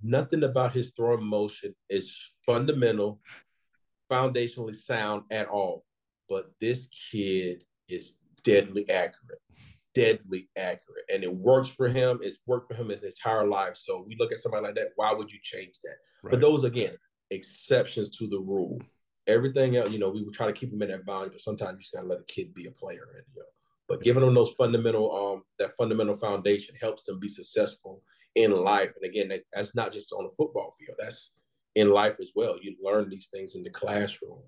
[0.02, 3.20] nothing about his throwing motion is fundamental,
[4.12, 5.86] foundationally sound at all.
[6.30, 9.40] But this kid is deadly accurate
[9.94, 12.20] deadly accurate and it works for him.
[12.24, 13.76] It's worked for him his entire life.
[13.76, 14.90] So we look at somebody like that.
[14.96, 15.96] Why would you change that?
[16.24, 16.32] Right.
[16.32, 16.96] But those again,
[17.30, 18.80] exceptions to the rule.
[19.28, 21.74] Everything else, you know, we would try to keep them in that boundary, but sometimes
[21.74, 23.08] you just gotta let a kid be a player.
[23.16, 23.48] And you know,
[23.88, 28.02] but giving them those fundamental, um, that fundamental foundation helps them be successful
[28.36, 28.92] in life.
[28.96, 30.98] And again, that, that's not just on the football field.
[30.98, 31.36] That's
[31.76, 32.58] in life as well.
[32.62, 34.40] You learn these things in the classroom,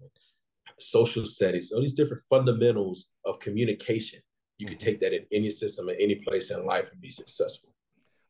[0.80, 4.22] social settings, all these different fundamentals of communication
[4.58, 7.70] you can take that in any system in any place in life and be successful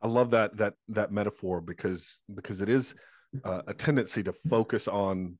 [0.01, 2.95] i love that that that metaphor because because it is
[3.43, 5.37] uh, a tendency to focus on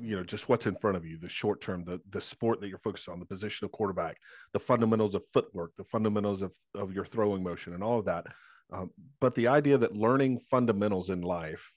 [0.00, 2.68] you know just what's in front of you the short term the the sport that
[2.68, 4.18] you're focused on the position of quarterback
[4.52, 8.26] the fundamentals of footwork the fundamentals of of your throwing motion and all of that
[8.72, 8.90] um,
[9.20, 11.72] but the idea that learning fundamentals in life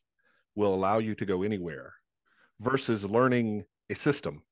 [0.56, 1.94] will allow you to go anywhere
[2.60, 4.44] versus learning a system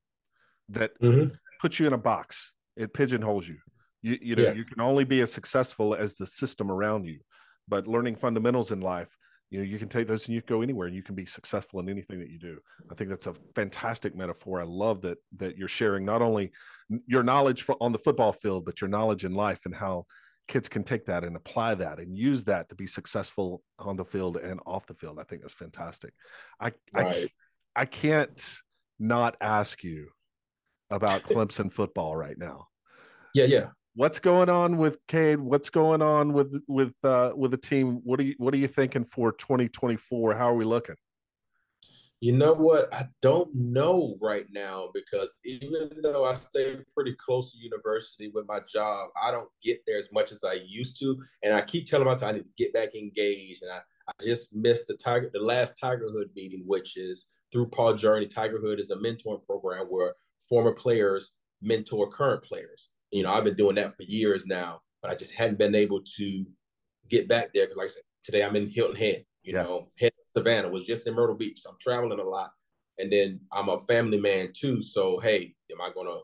[0.70, 1.28] that mm-hmm.
[1.60, 3.58] puts you in a box it pigeonholes you.
[4.00, 7.18] You you know you can only be as successful as the system around you.
[7.66, 9.14] But learning fundamentals in life,
[9.50, 11.80] you know, you can take those and you go anywhere and you can be successful
[11.80, 12.58] in anything that you do.
[12.90, 14.60] I think that's a fantastic metaphor.
[14.60, 16.52] I love that that you're sharing not only
[17.06, 20.04] your knowledge for, on the football field, but your knowledge in life and how
[20.48, 24.04] kids can take that and apply that and use that to be successful on the
[24.04, 25.18] field and off the field.
[25.18, 26.12] I think that's fantastic.
[26.60, 27.30] I right.
[27.76, 28.58] I, I can't
[28.98, 30.08] not ask you
[30.90, 32.68] about Clemson football right now.
[33.34, 33.66] Yeah, yeah.
[33.98, 35.40] What's going on with Cade?
[35.40, 38.00] What's going on with with uh, with the team?
[38.04, 40.36] What are you What are you thinking for 2024?
[40.36, 40.94] How are we looking?
[42.20, 42.94] You know what?
[42.94, 48.46] I don't know right now because even though I stay pretty close to university with
[48.46, 51.20] my job, I don't get there as much as I used to.
[51.42, 53.64] And I keep telling myself I need to get back engaged.
[53.64, 57.94] And I, I just missed the Tiger, the last Tigerhood meeting, which is through PAW
[57.94, 58.28] Journey.
[58.28, 60.14] Tigerhood is a mentoring program where
[60.48, 62.90] former players mentor current players.
[63.10, 66.02] You know, I've been doing that for years now, but I just hadn't been able
[66.18, 66.46] to
[67.08, 69.24] get back there because, like I said, today I'm in Hilton Head.
[69.42, 69.62] You yeah.
[69.62, 71.60] know, Head Savannah was just in Myrtle Beach.
[71.62, 72.50] So I'm traveling a lot,
[72.98, 74.82] and then I'm a family man too.
[74.82, 76.18] So hey, am I gonna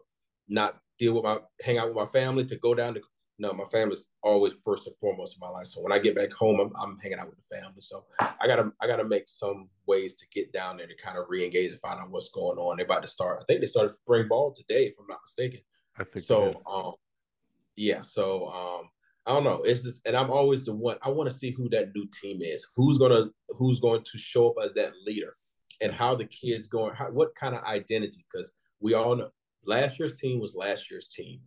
[0.49, 3.01] not deal with my hang out with my family to go down to
[3.39, 5.67] no, my family's always first and foremost in my life.
[5.67, 7.81] So when I get back home, I'm, I'm hanging out with the family.
[7.81, 11.25] So I gotta I gotta make some ways to get down there to kind of
[11.29, 12.77] re-engage and find out what's going on.
[12.77, 13.41] They're about to start.
[13.41, 15.61] I think they started spring ball today, if I'm not mistaken.
[15.99, 16.63] I think so.
[16.67, 16.95] Um,
[17.77, 18.03] yeah.
[18.03, 18.89] So um,
[19.27, 19.63] I don't know.
[19.63, 20.97] It's just, and I'm always the one.
[21.03, 22.69] I want to see who that new team is.
[22.77, 23.27] Who's gonna
[23.57, 25.37] Who's going to show up as that leader,
[25.81, 26.95] and how the kids going.
[26.95, 28.25] How, what kind of identity?
[28.33, 29.31] Because we all know
[29.65, 31.41] last year's team was last year's team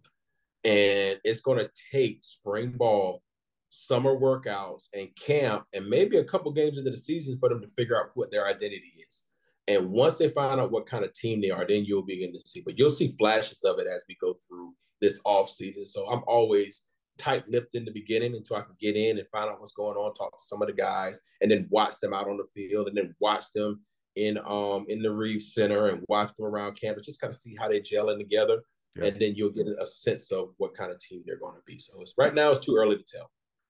[0.68, 3.24] and it's going to take spring ball,
[3.70, 7.70] summer workouts, and camp, and maybe a couple games into the season for them to
[7.78, 9.26] figure out what their identity is.
[9.68, 12.40] And once they find out what kind of team they are, then you'll begin to
[12.46, 12.62] see.
[12.66, 15.86] But you'll see flashes of it as we go through this off season.
[15.86, 16.84] So I'm always
[17.18, 20.14] tight-lipped in the beginning until I can get in and find out what's going on,
[20.14, 22.98] talk to some of the guys, and then watch them out on the field, and
[22.98, 23.82] then watch them
[24.16, 27.56] in um in the Reeve Center and watch them around campus, just kind of see
[27.60, 28.62] how they're gelling together
[28.98, 29.06] yeah.
[29.06, 31.78] and then you'll get a sense of what kind of team they're going to be.
[31.80, 33.30] So right now, it's too early to tell.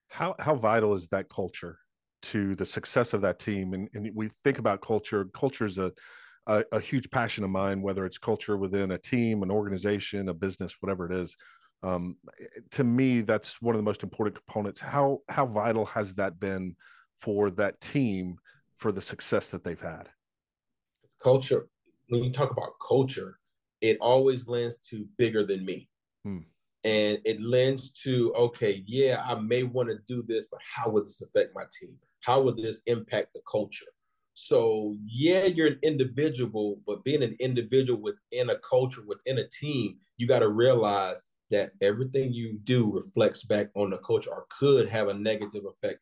[0.09, 1.79] How how vital is that culture
[2.23, 3.73] to the success of that team?
[3.73, 5.25] And, and we think about culture.
[5.33, 5.91] Culture is a,
[6.47, 10.33] a, a huge passion of mine, whether it's culture within a team, an organization, a
[10.33, 11.35] business, whatever it is.
[11.83, 12.17] Um,
[12.71, 14.79] to me, that's one of the most important components.
[14.79, 16.75] How how vital has that been
[17.21, 18.37] for that team
[18.77, 20.09] for the success that they've had?
[21.21, 21.67] Culture.
[22.09, 23.37] When you talk about culture,
[23.81, 25.89] it always lends to bigger than me.
[26.23, 26.39] Hmm.
[26.83, 31.05] And it lends to, okay, yeah, I may want to do this, but how would
[31.05, 31.95] this affect my team?
[32.23, 33.85] How would this impact the culture?
[34.33, 39.97] So, yeah, you're an individual, but being an individual within a culture, within a team,
[40.17, 44.87] you got to realize that everything you do reflects back on the culture or could
[44.87, 45.99] have a negative effect.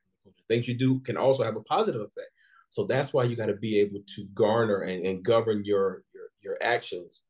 [0.49, 2.29] Things you do can also have a positive effect.
[2.69, 6.25] So that's why you got to be able to garner and, and govern your, your
[6.45, 7.23] your actions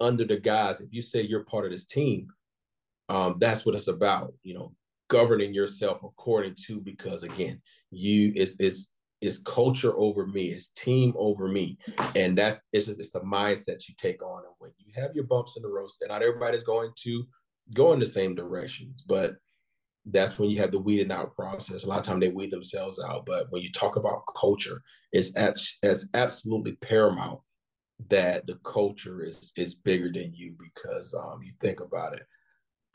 [0.00, 0.80] under the guise.
[0.80, 2.28] If you say you're part of this team,
[3.08, 4.32] um, that's what it's about.
[4.42, 4.72] You know,
[5.08, 8.90] governing yourself according to because again, you is is
[9.20, 11.78] is culture over me, it's team over me,
[12.14, 14.44] and that's it's just it's a mindset you take on.
[14.44, 17.24] And when you have your bumps in the road, and not everybody's going to
[17.74, 19.36] go in the same directions, but
[20.06, 21.84] that's when you have the weeding out process.
[21.84, 24.80] A lot of time they weed themselves out, but when you talk about culture,
[25.12, 27.40] it's as, as absolutely paramount
[28.08, 32.22] that the culture is is bigger than you because um, you think about it.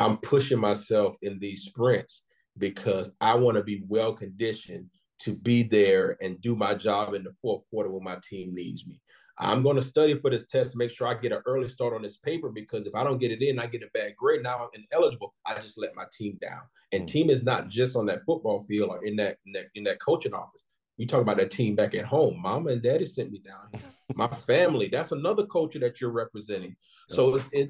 [0.02, 2.24] I'm pushing myself in these sprints
[2.58, 4.88] because I want to be well conditioned
[5.20, 8.88] to be there and do my job in the fourth quarter when my team needs
[8.88, 9.00] me.
[9.38, 11.94] I'm going to study for this test to make sure I get an early start
[11.94, 14.44] on this paper because if I don't get it in, I get a bad grade.
[14.44, 15.34] Now I'm ineligible.
[15.46, 16.62] I just let my team down.
[16.92, 17.08] And mm.
[17.08, 20.02] team is not just on that football field or in that in that, in that
[20.02, 20.66] coaching office.
[20.98, 22.42] You talk about that team back at home.
[22.42, 23.82] Mama and daddy sent me down here.
[24.16, 24.88] My family.
[24.88, 26.76] That's another culture that you're representing.
[27.10, 27.70] So it's, it,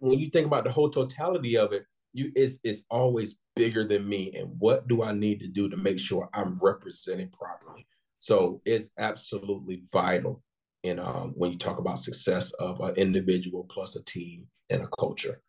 [0.00, 4.08] when you think about the whole totality of it, you it's it's always bigger than
[4.08, 4.32] me.
[4.36, 7.86] And what do I need to do to make sure I'm represented properly?
[8.18, 10.42] So it's absolutely vital
[10.82, 14.88] in um, when you talk about success of an individual plus a team and a
[14.98, 15.40] culture.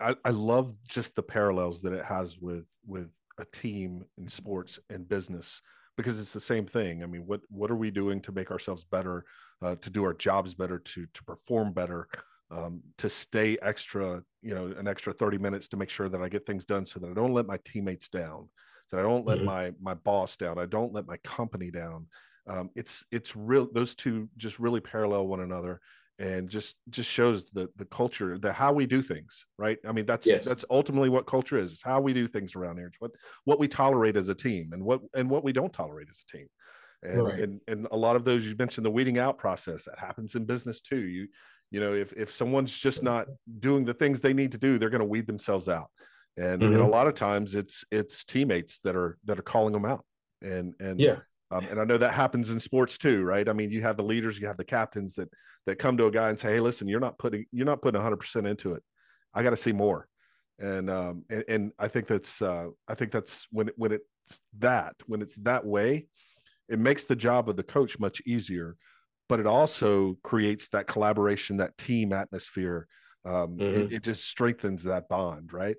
[0.00, 4.78] I, I love just the parallels that it has with with a team in sports
[4.90, 5.60] and business
[5.96, 7.02] because it's the same thing.
[7.02, 9.24] I mean, what what are we doing to make ourselves better,
[9.62, 12.08] uh, to do our jobs better, to to perform better,
[12.50, 16.28] um, to stay extra, you know, an extra thirty minutes to make sure that I
[16.28, 18.48] get things done, so that I don't let my teammates down,
[18.86, 19.46] so I don't let mm-hmm.
[19.46, 22.06] my my boss down, I don't let my company down,
[22.46, 25.80] um, it's it's real those two just really parallel one another
[26.18, 29.78] and just just shows the the culture the how we do things right?
[29.86, 30.44] I mean that's yes.
[30.44, 32.86] that's ultimately what culture is it's how we do things around here.
[32.86, 33.10] It's what
[33.44, 36.36] what we tolerate as a team and what and what we don't tolerate as a
[36.36, 36.46] team.
[37.02, 37.40] And right.
[37.40, 40.44] and, and a lot of those you mentioned the weeding out process that happens in
[40.44, 41.00] business too.
[41.00, 41.26] You
[41.70, 43.26] you know if if someone's just not
[43.58, 45.88] doing the things they need to do they're going to weed themselves out.
[46.36, 46.74] And, mm-hmm.
[46.74, 50.04] and a lot of times it's it's teammates that are that are calling them out.
[50.42, 51.16] And and yeah
[51.54, 53.48] um, and I know that happens in sports too, right?
[53.48, 55.28] I mean, you have the leaders, you have the captains that
[55.66, 57.98] that come to a guy and say, "Hey, listen, you're not putting you're not putting
[57.98, 58.82] 100 percent into it.
[59.34, 60.08] I got to see more."
[60.58, 64.40] And um, and, and I think that's uh, I think that's when it, when it's
[64.58, 66.06] that when it's that way,
[66.68, 68.76] it makes the job of the coach much easier,
[69.28, 72.88] but it also creates that collaboration, that team atmosphere.
[73.24, 73.62] Um, mm-hmm.
[73.62, 75.76] it, it just strengthens that bond, right?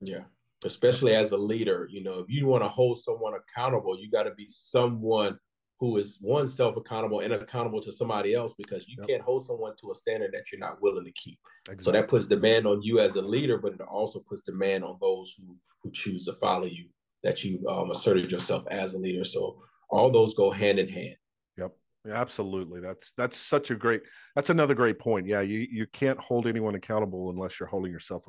[0.00, 0.24] Yeah
[0.64, 4.24] especially as a leader, you know, if you want to hold someone accountable, you got
[4.24, 5.38] to be someone
[5.80, 9.08] who is one self accountable and accountable to somebody else because you yep.
[9.08, 11.38] can't hold someone to a standard that you're not willing to keep.
[11.66, 11.84] Exactly.
[11.84, 14.96] So that puts demand on you as a leader, but it also puts demand on
[15.00, 16.86] those who who choose to follow you
[17.22, 19.24] that you um, asserted yourself as a leader.
[19.24, 21.16] So all those go hand in hand.
[21.58, 21.72] Yep.
[22.10, 22.80] absolutely.
[22.80, 24.02] That's that's such a great.
[24.34, 25.26] That's another great point.
[25.26, 28.24] Yeah, you you can't hold anyone accountable unless you're holding yourself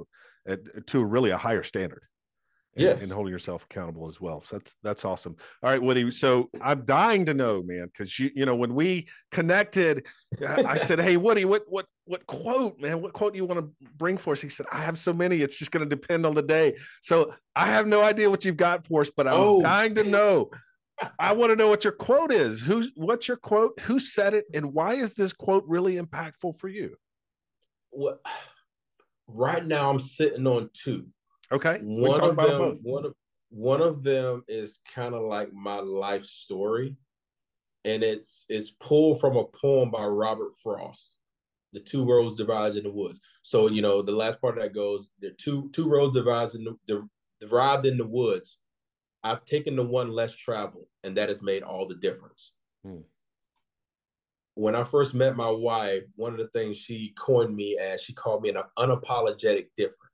[0.48, 2.02] at, to really a higher standard
[2.76, 3.04] and, yes.
[3.04, 4.42] and holding yourself accountable as well.
[4.42, 5.36] So that's that's awesome.
[5.64, 6.12] All right, Woody.
[6.12, 10.06] So I'm dying to know, man, because you you know when we connected,
[10.46, 13.02] uh, I said, "Hey, Woody, what what what quote, man?
[13.02, 15.38] What quote do you want to bring for us?" He said, "I have so many.
[15.38, 18.58] It's just going to depend on the day." So I have no idea what you've
[18.58, 19.62] got for us, but I'm oh.
[19.62, 20.50] dying to know.
[21.20, 22.62] I want to know what your quote is.
[22.62, 23.80] Who's what's your quote?
[23.82, 26.96] Who said it, and why is this quote really impactful for you?
[27.92, 28.20] What?
[29.28, 31.08] Right now, I'm sitting on two.
[31.52, 31.80] Okay.
[31.84, 33.14] One of them, one of
[33.50, 36.96] one of them is kind of like my life story,
[37.84, 41.16] and it's it's pulled from a poem by Robert Frost.
[41.74, 43.22] The two roads divide in the woods.
[43.42, 46.64] So you know the last part of that goes: the two two roads divides in
[46.64, 47.08] the, the
[47.40, 48.58] derived in the woods.
[49.24, 52.54] I've taken the one less traveled, and that has made all the difference.
[52.84, 53.02] Hmm.
[54.54, 58.14] When I first met my wife, one of the things she coined me as she
[58.14, 60.05] called me an unapologetic different.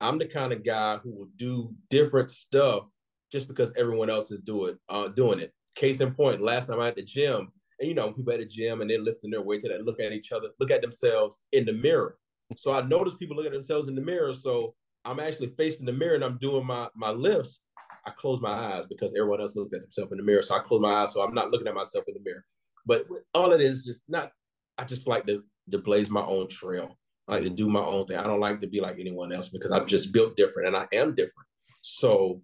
[0.00, 2.84] I'm the kind of guy who will do different stuff
[3.32, 5.52] just because everyone else is doing uh, doing it.
[5.74, 8.46] Case in point, last time I at the gym, and you know, people at the
[8.46, 11.40] gym and they're lifting their weights and they look at each other, look at themselves
[11.52, 12.18] in the mirror.
[12.56, 14.32] So I noticed people looking at themselves in the mirror.
[14.34, 14.74] So
[15.04, 17.60] I'm actually facing the mirror and I'm doing my my lifts.
[18.06, 20.42] I close my eyes because everyone else looked at themselves in the mirror.
[20.42, 22.44] So I close my eyes so I'm not looking at myself in the mirror.
[22.86, 24.30] But all it is just not.
[24.78, 25.42] I just like to
[25.72, 26.96] to blaze my own trail.
[27.28, 28.18] I like to do my own thing.
[28.18, 30.86] I don't like to be like anyone else because I'm just built different and I
[30.92, 31.48] am different.
[31.82, 32.42] So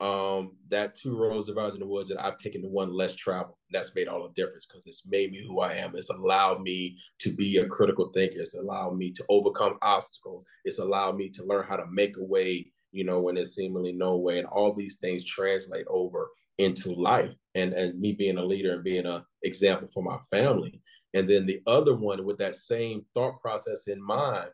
[0.00, 3.58] um, that two roads divided in the woods that I've taken the one less travel.
[3.70, 5.94] That's made all the difference because it's made me who I am.
[5.94, 8.40] It's allowed me to be a critical thinker.
[8.40, 10.44] It's allowed me to overcome obstacles.
[10.64, 13.92] It's allowed me to learn how to make a way, you know, when there's seemingly
[13.92, 14.38] no way.
[14.38, 17.32] And all these things translate over into life.
[17.54, 20.80] And and me being a leader and being an example for my family.
[21.14, 24.50] And then the other one with that same thought process in mind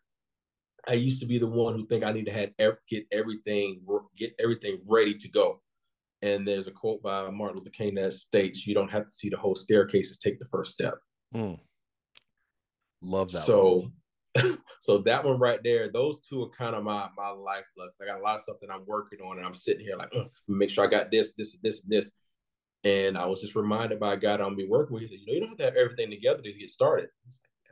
[0.86, 3.80] I used to be the one who think I need to have get everything
[4.16, 5.60] get everything ready to go.
[6.22, 9.28] And there's a quote by Martin Luther King that states, "You don't have to see
[9.28, 10.94] the whole staircase; take the first step."
[11.34, 11.58] Mm.
[13.02, 13.44] Love that.
[13.44, 13.90] So,
[14.80, 17.90] so that one right there, those two are kind of my my life lifeblood.
[18.00, 20.12] I got a lot of stuff that I'm working on, and I'm sitting here like,
[20.48, 22.10] make sure I got this, this, this, and this.
[22.86, 25.02] And I was just reminded by a guy that I'm be working with.
[25.02, 27.08] He said, "You know, you don't have to have everything together to get started."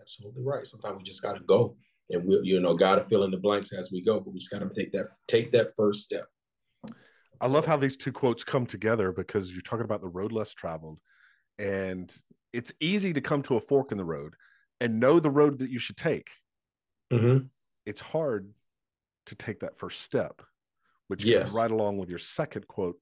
[0.00, 0.66] Absolutely right.
[0.66, 1.76] Sometimes we just got to go
[2.10, 4.18] and we, you know, got to fill in the blanks as we go.
[4.18, 6.26] But we just got to take that take that first step.
[7.40, 10.52] I love how these two quotes come together because you're talking about the road less
[10.52, 10.98] traveled,
[11.60, 12.12] and
[12.52, 14.34] it's easy to come to a fork in the road
[14.80, 16.30] and know the road that you should take.
[17.12, 17.46] Mm-hmm.
[17.86, 18.52] It's hard
[19.26, 20.42] to take that first step,
[21.06, 21.50] which yes.
[21.50, 22.96] goes right along with your second quote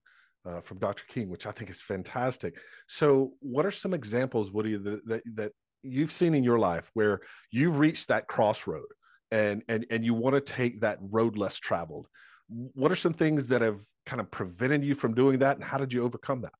[0.44, 1.04] uh, from Dr.
[1.08, 2.58] King, which I think is fantastic.
[2.86, 7.20] So, what are some examples, Woody, that, that, that you've seen in your life where
[7.50, 8.86] you've reached that crossroad
[9.30, 12.06] and and and you want to take that road less traveled
[12.48, 15.78] what are some things that have kind of prevented you from doing that and how
[15.78, 16.52] did you overcome that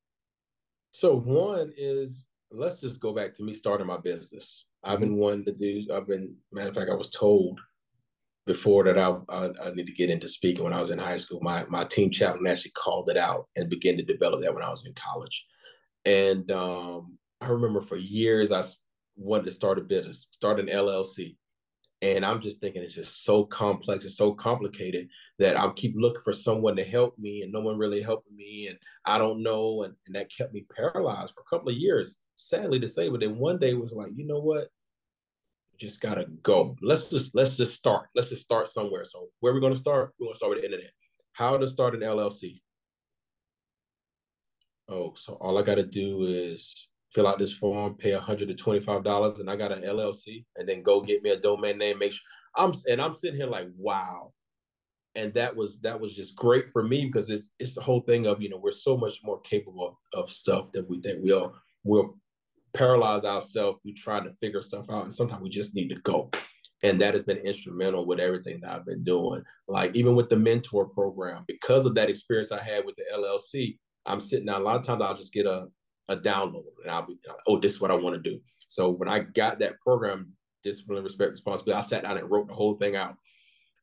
[0.91, 5.19] so one is let's just go back to me starting my business i've been mm-hmm.
[5.19, 7.61] wanting to do i've been matter of fact i was told
[8.47, 11.17] before that I, I, I need to get into speaking when i was in high
[11.17, 14.65] school my, my team chaplain actually called it out and began to develop that when
[14.65, 15.47] i was in college
[16.05, 18.63] and um, i remember for years i
[19.17, 21.37] wanted to start a business, start an LLC.
[22.01, 26.23] And I'm just thinking it's just so complex and so complicated that I keep looking
[26.23, 28.67] for someone to help me and no one really helping me.
[28.69, 29.85] And I don't know.
[29.85, 33.09] And, and that kept me paralyzed for a couple of years, sadly to say.
[33.09, 34.69] But then one day was like, you know what?
[35.83, 36.77] Just gotta go.
[36.81, 38.09] Let's just let's just start.
[38.15, 39.05] Let's just start somewhere.
[39.05, 40.15] So where are we gonna start?
[40.19, 40.93] We're gonna start with the internet.
[41.33, 42.63] How to start an LLC.
[44.89, 49.57] Oh, so all I gotta do is fill out this form, pay $125, and I
[49.57, 51.99] got an LLC, and then go get me a domain name.
[51.99, 52.23] Make sure
[52.57, 54.33] I'm and I'm sitting here like, wow.
[55.15, 58.27] And that was that was just great for me because it's it's the whole thing
[58.27, 61.53] of you know we're so much more capable of stuff that we think we are
[61.85, 62.17] we'll
[62.75, 66.31] paralyze ourselves through trying to figure stuff out, and sometimes we just need to go.
[66.85, 69.43] And that has been instrumental with everything that I've been doing.
[69.69, 73.79] Like even with the mentor program, because of that experience I had with the LLC,
[74.05, 74.61] I'm sitting down.
[74.61, 75.69] A lot of times I'll just get a
[76.09, 78.41] a download and I'll be, oh, this is what I want to do.
[78.69, 82.55] So when I got that program, discipline, respect, responsibility, I sat down and wrote the
[82.55, 83.17] whole thing out.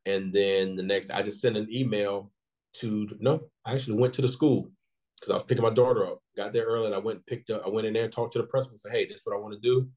[0.05, 2.31] And then the next, I just sent an email
[2.75, 4.71] to, no, I actually went to the school
[5.19, 6.19] because I was picking my daughter up.
[6.37, 8.33] Got there early and I went and picked up, I went in there and talked
[8.33, 9.89] to the principal and said, hey, this is what I want to do.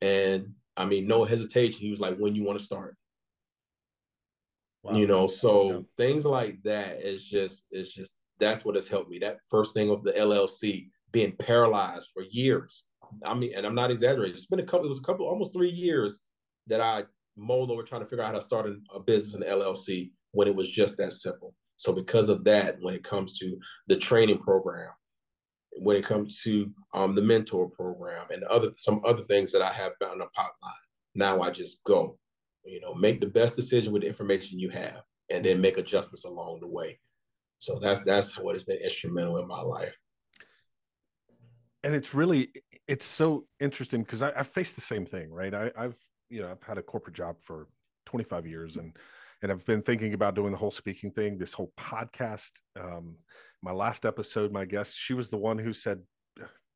[0.00, 1.80] And I mean, no hesitation.
[1.80, 2.96] He was like, when you want to start.
[4.82, 4.96] Wow.
[4.96, 5.78] You know, so yeah.
[5.96, 9.18] things like that is just, it's just, that's what has helped me.
[9.18, 12.84] That first thing of the LLC, being paralyzed for years.
[13.24, 14.34] I mean, and I'm not exaggerating.
[14.34, 14.86] It's been a couple.
[14.86, 16.18] It was a couple, almost three years
[16.66, 17.04] that I
[17.36, 20.54] mulled over trying to figure out how to start a business in LLC when it
[20.54, 21.54] was just that simple.
[21.76, 23.58] So because of that, when it comes to
[23.88, 24.90] the training program,
[25.78, 29.72] when it comes to um, the mentor program and other some other things that I
[29.72, 30.74] have found a pipeline,
[31.14, 32.18] now I just go.
[32.64, 36.24] You know, make the best decision with the information you have, and then make adjustments
[36.24, 36.98] along the way.
[37.58, 39.94] So that's that's what has been instrumental in my life
[41.84, 42.50] and it's really
[42.88, 45.96] it's so interesting because I, I faced the same thing right I, i've
[46.30, 47.68] you know i've had a corporate job for
[48.06, 48.96] 25 years and
[49.44, 53.14] and i've been thinking about doing the whole speaking thing this whole podcast um
[53.62, 56.00] my last episode my guest she was the one who said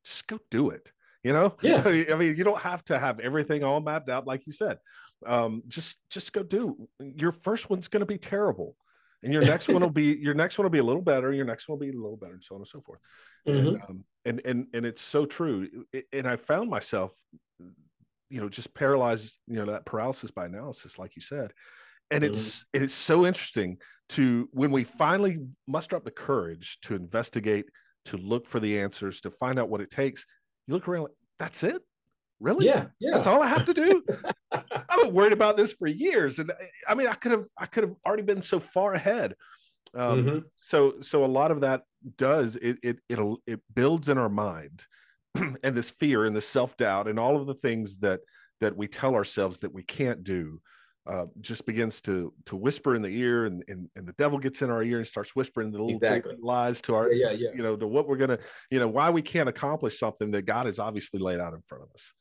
[0.05, 0.91] just go do it
[1.23, 1.55] you know?
[1.61, 1.83] Yeah.
[1.85, 4.77] I mean you don't have to have everything all mapped out like you said.
[5.25, 8.77] Um just just go do your first one's going to be terrible
[9.21, 11.45] and your next one will be your next one will be a little better your
[11.45, 12.99] next one will be a little better and so on and so forth.
[13.47, 13.67] Mm-hmm.
[13.67, 15.67] and, um, and and and it's so true
[16.13, 17.11] and i found myself
[18.29, 21.51] you know just paralyzed you know that paralysis by analysis like you said
[22.11, 22.33] and mm-hmm.
[22.33, 23.77] it's it's so interesting
[24.09, 27.65] to when we finally muster up the courage to investigate
[28.05, 30.25] to look for the answers to find out what it takes
[30.67, 31.81] you look around like that's it?
[32.39, 32.65] Really?
[32.65, 33.11] Yeah yeah.
[33.13, 34.03] That's all i have to do?
[34.51, 36.51] I've been worried about this for years and
[36.87, 39.35] i mean i could have i could have already been so far ahead.
[39.95, 40.39] Um, mm-hmm.
[40.55, 41.81] so so a lot of that
[42.17, 44.85] does it it it'll it builds in our mind
[45.35, 48.19] and this fear and the self-doubt and all of the things that
[48.59, 50.61] that we tell ourselves that we can't do
[51.09, 54.61] uh, just begins to to whisper in the ear, and, and and the devil gets
[54.61, 56.35] in our ear and starts whispering the little exactly.
[56.39, 58.37] lies to our, yeah, yeah, yeah, you know, to what we're gonna,
[58.69, 61.83] you know, why we can't accomplish something that God has obviously laid out in front
[61.83, 62.13] of us,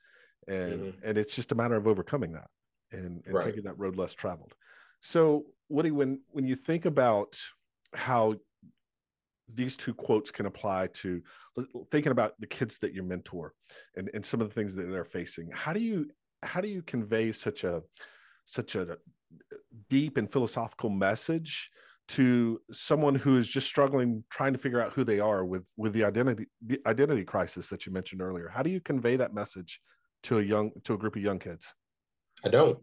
[0.48, 0.98] and mm-hmm.
[1.04, 2.46] and it's just a matter of overcoming that
[2.90, 3.44] and, and right.
[3.44, 4.54] taking that road less traveled.
[5.02, 7.36] So, Woody, when when you think about
[7.94, 8.36] how
[9.52, 11.22] these two quotes can apply to
[11.90, 13.52] thinking about the kids that you mentor
[13.96, 16.06] and, and some of the things that they're facing how do you
[16.42, 17.80] how do you convey such a
[18.48, 18.96] such a
[19.90, 21.70] deep and philosophical message
[22.08, 25.92] to someone who is just struggling trying to figure out who they are with with
[25.92, 28.48] the identity the identity crisis that you mentioned earlier.
[28.48, 29.80] How do you convey that message
[30.24, 31.74] to a young to a group of young kids?
[32.42, 32.78] I don't.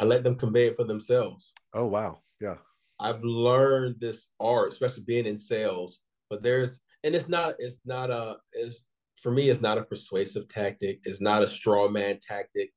[0.00, 1.52] I let them convey it for themselves.
[1.74, 2.20] Oh wow.
[2.40, 2.56] Yeah.
[2.98, 6.00] I've learned this art especially being in sales
[6.30, 8.86] but there's and it's not it's not a it's
[9.20, 11.00] for me it's not a persuasive tactic.
[11.04, 12.72] It's not a straw man tactic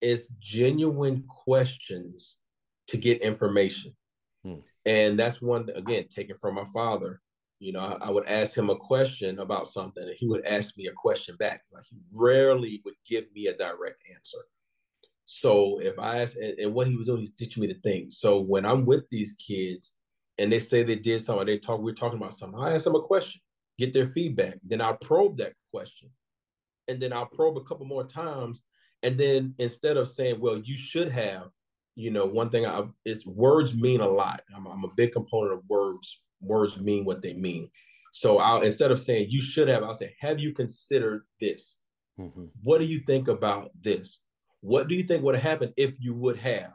[0.00, 2.38] it's genuine questions
[2.88, 3.94] to get information.
[4.44, 4.56] Hmm.
[4.86, 7.20] And that's one, again, taken from my father.
[7.58, 10.78] You know, I, I, would ask him a question about something, and he would ask
[10.78, 11.62] me a question back.
[11.72, 14.38] Like he rarely would give me a direct answer.
[15.26, 18.12] So if I ask, and, and what he was doing, he's teaching me to think.
[18.12, 19.94] So when I'm with these kids
[20.38, 22.96] and they say they did something, they talk, we're talking about something, I ask them
[22.96, 23.40] a question,
[23.78, 24.58] get their feedback.
[24.64, 26.08] Then I'll probe that question.
[26.88, 28.62] And then I'll probe a couple more times
[29.02, 31.48] and then instead of saying, well, you should have,
[31.94, 34.42] you know, one thing I is words mean a lot.
[34.54, 36.20] I'm, I'm a big component of words.
[36.40, 37.70] Words mean what they mean.
[38.12, 41.78] So I'll instead of saying you should have, I'll say, have you considered this?
[42.18, 42.46] Mm-hmm.
[42.62, 44.20] What do you think about this?
[44.60, 46.72] What do you think would have happened if you would have?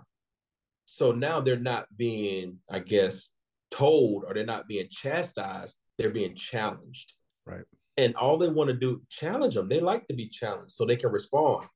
[0.86, 3.30] So now they're not being, I guess,
[3.71, 7.13] told or they're not being chastised, they're being challenged.
[7.45, 7.63] Right.
[7.97, 9.69] And all they want to do, challenge them.
[9.69, 11.67] They like to be challenged so they can respond.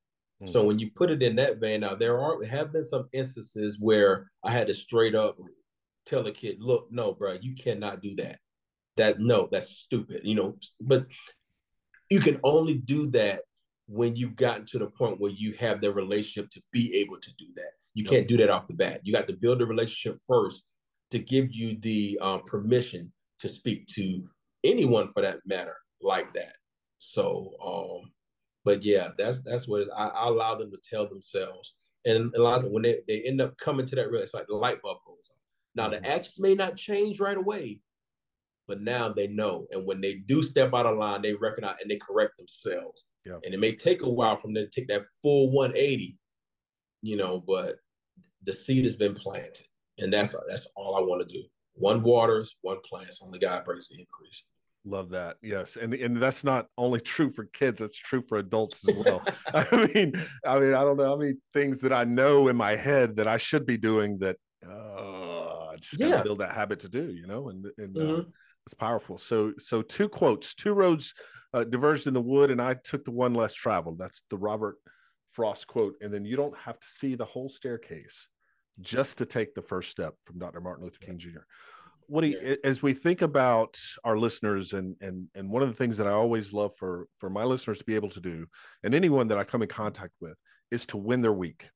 [0.41, 0.51] Mm-hmm.
[0.51, 3.77] So when you put it in that vein, now there are have been some instances
[3.79, 5.37] where I had to straight up
[6.05, 8.39] tell a kid, "Look, no, bro, you cannot do that.
[8.97, 11.07] That no, that's stupid." You know, but
[12.09, 13.41] you can only do that
[13.87, 17.35] when you've gotten to the point where you have the relationship to be able to
[17.37, 17.71] do that.
[17.93, 18.11] You yep.
[18.11, 19.01] can't do that off the bat.
[19.03, 20.63] You got to build a relationship first
[21.11, 24.23] to give you the um, permission to speak to
[24.63, 26.53] anyone for that matter like that.
[26.99, 28.11] So um,
[28.69, 31.73] but yeah, that's that's what I, I, allow them to tell themselves.
[32.05, 34.45] And a lot of when they, they end up coming to that real, it's like
[34.45, 35.37] the light bulb goes on.
[35.73, 36.03] Now mm-hmm.
[36.03, 37.79] the actions may not change right away,
[38.67, 39.65] but now they know.
[39.71, 43.05] And when they do step out of line, they recognize and they correct themselves.
[43.25, 43.39] Yeah.
[43.43, 46.15] And it may take a while from them to take that full 180,
[47.01, 47.77] you know, but
[48.43, 49.65] the seed has been planted.
[49.97, 51.41] And that's that's all I want to do.
[51.73, 54.45] One waters, one plants, only God brings the increase.
[54.85, 55.37] Love that.
[55.41, 55.75] Yes.
[55.75, 59.21] And and that's not only true for kids, it's true for adults as well.
[59.53, 60.13] I mean,
[60.45, 63.27] I mean, I don't know how many things that I know in my head that
[63.27, 66.23] I should be doing that uh I just gotta yeah.
[66.23, 68.21] build that habit to do, you know, and and uh, mm-hmm.
[68.21, 68.23] uh,
[68.65, 69.17] it's powerful.
[69.17, 71.13] So so two quotes, two roads
[71.53, 73.97] uh, diverged in the wood, and I took the one less traveled.
[73.97, 74.77] That's the Robert
[75.33, 75.95] Frost quote.
[76.01, 78.27] And then you don't have to see the whole staircase
[78.79, 80.61] just to take the first step from Dr.
[80.61, 81.39] Martin Luther King Jr
[82.09, 85.75] what do you, as we think about our listeners and and and one of the
[85.75, 88.47] things that I always love for for my listeners to be able to do
[88.83, 90.35] and anyone that I come in contact with
[90.71, 91.69] is to win their week.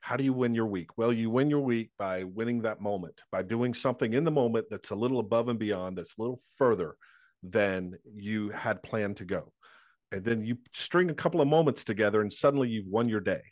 [0.00, 0.96] How do you win your week?
[0.96, 4.66] Well, you win your week by winning that moment, by doing something in the moment
[4.70, 6.96] that's a little above and beyond, that's a little further
[7.42, 9.52] than you had planned to go.
[10.12, 13.42] And then you string a couple of moments together and suddenly you've won your day.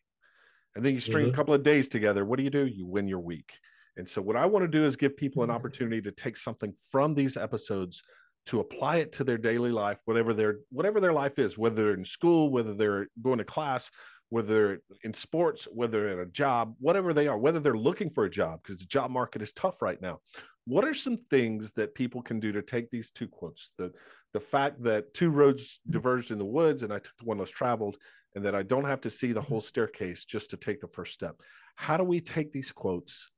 [0.76, 1.34] And then you string mm-hmm.
[1.34, 2.24] a couple of days together.
[2.24, 2.66] What do you do?
[2.66, 3.52] You win your week.
[3.96, 5.56] And so, what I want to do is give people an mm-hmm.
[5.56, 8.02] opportunity to take something from these episodes
[8.46, 11.94] to apply it to their daily life, whatever their whatever their life is, whether they're
[11.94, 13.90] in school, whether they're going to class,
[14.28, 18.10] whether they're in sports, whether they're at a job, whatever they are, whether they're looking
[18.10, 20.18] for a job because the job market is tough right now.
[20.66, 23.72] What are some things that people can do to take these two quotes?
[23.78, 23.92] The
[24.32, 27.50] the fact that two roads diverged in the woods and I took the one less
[27.50, 27.96] traveled,
[28.34, 31.14] and that I don't have to see the whole staircase just to take the first
[31.14, 31.36] step.
[31.76, 33.30] How do we take these quotes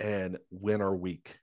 [0.00, 1.38] and win our week?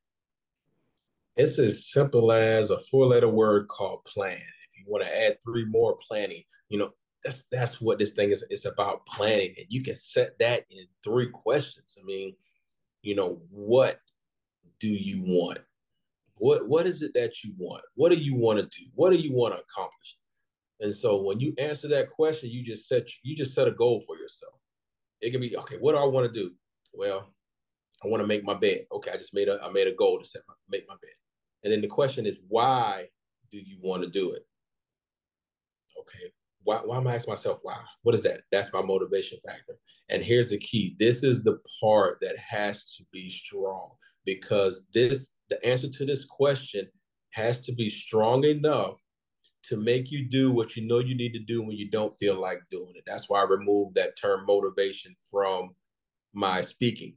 [1.38, 4.38] It's as simple as a four letter word called plan.
[4.38, 6.92] If you want to add three more planning, you know,
[7.24, 8.46] that's that's what this thing is.
[8.50, 9.54] It's about planning.
[9.58, 11.98] And you can set that in three questions.
[12.00, 12.36] I mean,
[13.02, 14.00] you know, what
[14.80, 15.60] do you want?
[16.36, 17.84] What what is it that you want?
[17.96, 18.86] What do you want to do?
[18.94, 20.18] What do you want to accomplish?
[20.80, 24.04] And so when you answer that question, you just set you just set a goal
[24.06, 24.54] for yourself.
[25.22, 25.78] It can be okay.
[25.80, 26.52] What do I want to do?
[26.94, 27.34] Well,
[28.04, 28.86] I want to make my bed.
[28.92, 31.12] Okay, I just made a I made a goal to set my, make my bed.
[31.64, 33.08] And then the question is, why
[33.52, 34.46] do you want to do it?
[36.00, 36.32] Okay,
[36.64, 37.80] why, why am I asking myself, why?
[38.04, 38.42] What is that?
[38.52, 39.78] That's my motivation factor.
[40.10, 40.96] And here's the key.
[41.00, 43.92] This is the part that has to be strong
[44.26, 46.88] because this the answer to this question
[47.32, 48.98] has to be strong enough
[49.64, 52.40] to make you do what you know you need to do when you don't feel
[52.40, 53.04] like doing it.
[53.06, 55.72] That's why I removed that term motivation from
[56.34, 57.16] my speaking.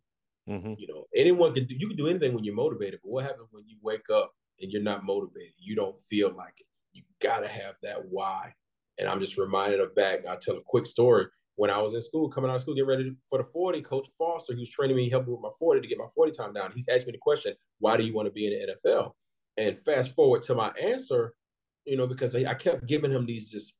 [0.48, 0.74] Mm-hmm.
[0.78, 3.48] You know, anyone can do you can do anything when you're motivated, but what happens
[3.50, 5.52] when you wake up and you're not motivated?
[5.58, 6.66] You don't feel like it.
[6.92, 8.54] You gotta have that why.
[8.98, 10.26] And I'm just reminded of back.
[10.26, 11.26] I'll tell a quick story.
[11.56, 14.08] When I was in school, coming out of school, getting ready for the 40, Coach
[14.16, 16.88] Foster, who's training me, helping with my 40 to get my 40 time down, he's
[16.88, 19.12] asked me the question, why do you want to be in the NFL?
[19.56, 21.34] And fast forward to my answer,
[21.84, 23.74] you know, because I, I kept giving him these just,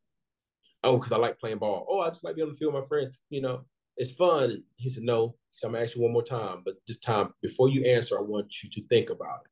[0.83, 1.87] oh, because I like playing ball.
[1.89, 3.16] Oh, I just like being on the field with my friends.
[3.31, 3.64] You know,
[3.97, 4.64] it's fun.
[4.77, 5.37] He said, no.
[5.59, 8.23] Said, I'm to ask you one more time, but this time, before you answer, I
[8.23, 9.51] want you to think about it.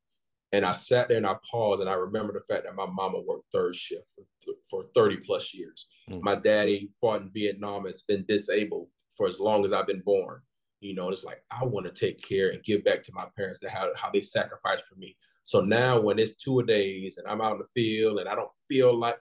[0.57, 3.21] And I sat there and I paused and I remember the fact that my mama
[3.27, 5.89] worked third shift for, for 30 plus years.
[6.09, 6.23] Mm.
[6.23, 8.87] My daddy fought in Vietnam, and has been disabled
[9.17, 10.41] for as long as I've been born.
[10.79, 13.59] You know, it's like I want to take care and give back to my parents
[13.61, 15.17] to how, how they sacrificed for me.
[15.43, 18.37] So now when it's two a days and I'm out in the field and I
[18.37, 19.19] don't feel like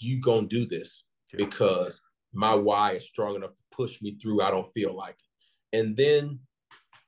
[0.00, 1.44] you gonna do this yeah.
[1.44, 2.00] because
[2.32, 4.42] my why is strong enough to push me through.
[4.42, 5.78] I don't feel like it.
[5.78, 6.40] And then,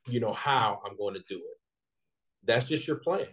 [0.07, 1.61] you know, how I'm going to do it
[2.45, 3.27] that's just your plan.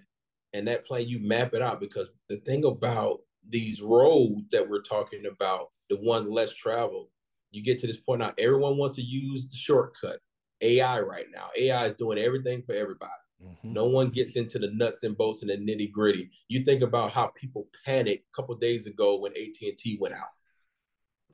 [0.54, 4.82] And that plan, you map it out because the thing about these roads that we're
[4.82, 7.08] talking about, the one less traveled,
[7.52, 10.20] you get to this point now, everyone wants to use the shortcut.
[10.62, 11.50] AI right now.
[11.56, 13.12] AI is doing everything for everybody.
[13.46, 13.74] Mm-hmm.
[13.74, 16.32] No one gets into the nuts and bolts and the nitty gritty.
[16.48, 20.16] You think about how people panicked a couple days ago when AT and T went
[20.16, 20.30] out.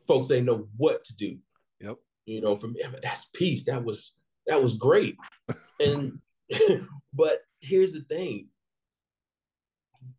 [0.08, 1.38] Folks they know what to do.
[1.80, 1.97] Yep.
[2.26, 3.66] You know, from that's peace.
[3.66, 4.14] That was
[4.47, 5.18] that was great.
[5.80, 6.20] and
[7.14, 8.47] but here's the thing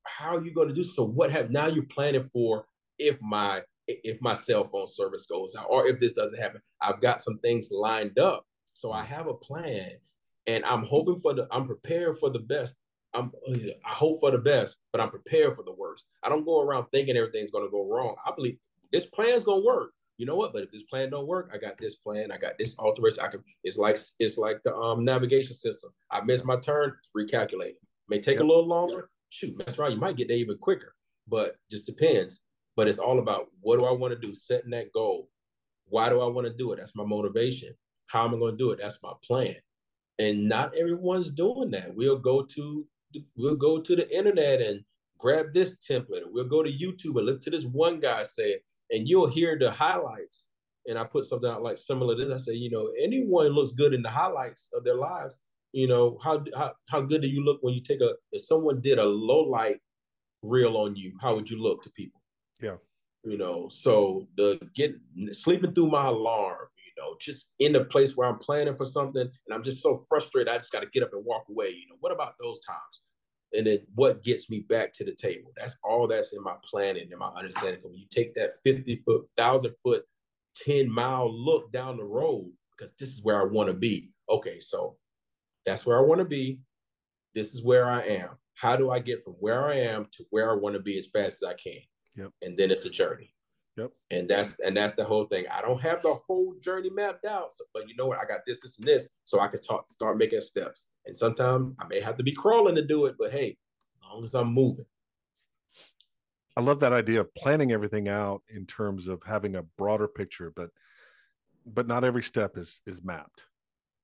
[0.04, 2.66] how are you going to do so what have now you're planning for
[2.98, 7.00] if my if my cell phone service goes out or if this doesn't happen i've
[7.00, 9.06] got some things lined up so i mm.
[9.06, 9.90] have a plan
[10.46, 12.74] and i'm hoping for the i'm prepared for the best
[13.12, 13.30] i'm
[13.84, 16.86] i hope for the best but i'm prepared for the worst i don't go around
[16.92, 18.56] thinking everything's going to go wrong i believe
[18.94, 20.52] this plan's going to work you know what?
[20.52, 22.30] But if this plan don't work, I got this plan.
[22.30, 23.20] I got this alteration.
[23.20, 23.42] I can.
[23.64, 25.90] It's like it's like the um navigation system.
[26.10, 26.92] I missed my turn.
[27.16, 27.70] Recalculate.
[27.70, 27.78] It
[28.08, 29.10] may take a little longer.
[29.30, 29.90] Shoot, that's right.
[29.90, 30.94] You might get there even quicker,
[31.26, 32.40] but just depends.
[32.76, 34.34] But it's all about what do I want to do?
[34.34, 35.28] Setting that goal.
[35.86, 36.76] Why do I want to do it?
[36.76, 37.74] That's my motivation.
[38.06, 38.78] How am I going to do it?
[38.80, 39.56] That's my plan.
[40.20, 41.92] And not everyone's doing that.
[41.94, 42.86] We'll go to
[43.36, 44.80] we'll go to the internet and
[45.18, 46.22] grab this template.
[46.30, 48.60] We'll go to YouTube and listen to this one guy say
[48.94, 50.46] and you'll hear the highlights.
[50.86, 52.42] And I put something out like similar to this.
[52.42, 55.40] I say, you know, anyone looks good in the highlights of their lives.
[55.72, 58.80] You know, how how how good do you look when you take a if someone
[58.80, 59.80] did a low light
[60.42, 62.20] reel on you, how would you look to people?
[62.60, 62.76] Yeah.
[63.24, 64.94] You know, so the get
[65.32, 69.22] sleeping through my alarm, you know, just in the place where I'm planning for something
[69.22, 71.70] and I'm just so frustrated, I just got to get up and walk away.
[71.70, 73.02] You know, what about those times?
[73.54, 75.52] And then what gets me back to the table.
[75.56, 77.80] That's all that's in my planning and my understanding.
[77.82, 80.04] When you take that 50 foot, thousand foot,
[80.64, 84.10] 10 mile look down the road, because this is where I want to be.
[84.28, 84.96] Okay, so
[85.66, 86.60] that's where I want to be.
[87.34, 88.30] This is where I am.
[88.54, 91.06] How do I get from where I am to where I want to be as
[91.06, 91.80] fast as I can?
[92.16, 92.30] Yep.
[92.42, 93.33] And then it's a journey.
[93.76, 93.90] Yep.
[94.12, 95.46] And that's and that's the whole thing.
[95.50, 98.18] I don't have the whole journey mapped out, so, but you know what?
[98.18, 100.88] I got this, this, and this, so I can talk, start making steps.
[101.06, 103.56] And sometimes I may have to be crawling to do it, but hey,
[104.00, 104.86] as long as I'm moving.
[106.56, 110.52] I love that idea of planning everything out in terms of having a broader picture,
[110.54, 110.70] but
[111.66, 113.46] but not every step is is mapped.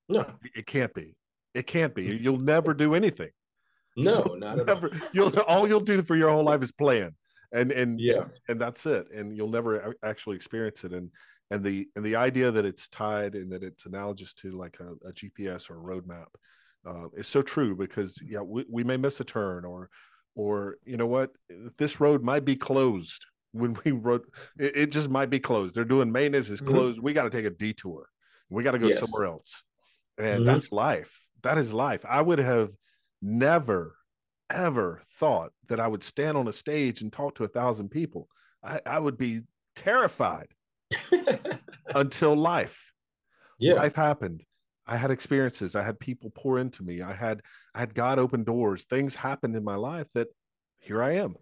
[0.08, 1.14] No, it can't be.
[1.54, 2.08] It can't be.
[2.08, 2.24] Mm-hmm.
[2.24, 3.30] You'll never do anything.
[3.96, 4.88] No, not never.
[4.88, 5.00] All.
[5.12, 7.14] You'll all you'll do for your whole life is plan
[7.52, 11.10] and and yeah and that's it and you'll never actually experience it and
[11.50, 15.08] and the and the idea that it's tied and that it's analogous to like a,
[15.08, 16.26] a gps or a roadmap
[16.86, 19.90] uh, is so true because yeah we, we may miss a turn or
[20.34, 21.30] or you know what
[21.76, 24.24] this road might be closed when we wrote
[24.58, 26.72] it, it just might be closed they're doing maintenance is mm-hmm.
[26.72, 27.06] closed mm-hmm.
[27.06, 28.06] we got to take a detour
[28.48, 29.00] we got to go yes.
[29.00, 29.64] somewhere else
[30.18, 30.44] and mm-hmm.
[30.44, 32.70] that's life that is life i would have
[33.20, 33.96] never
[34.50, 38.28] ever thought that I would stand on a stage and talk to a thousand people.
[38.62, 39.42] I, I would be
[39.76, 40.48] terrified
[41.94, 42.92] until life.
[43.58, 43.74] Yeah.
[43.74, 44.44] Life happened.
[44.86, 45.76] I had experiences.
[45.76, 47.00] I had people pour into me.
[47.00, 47.42] I had
[47.74, 48.84] I had God open doors.
[48.84, 50.28] Things happened in my life that
[50.78, 51.36] here I am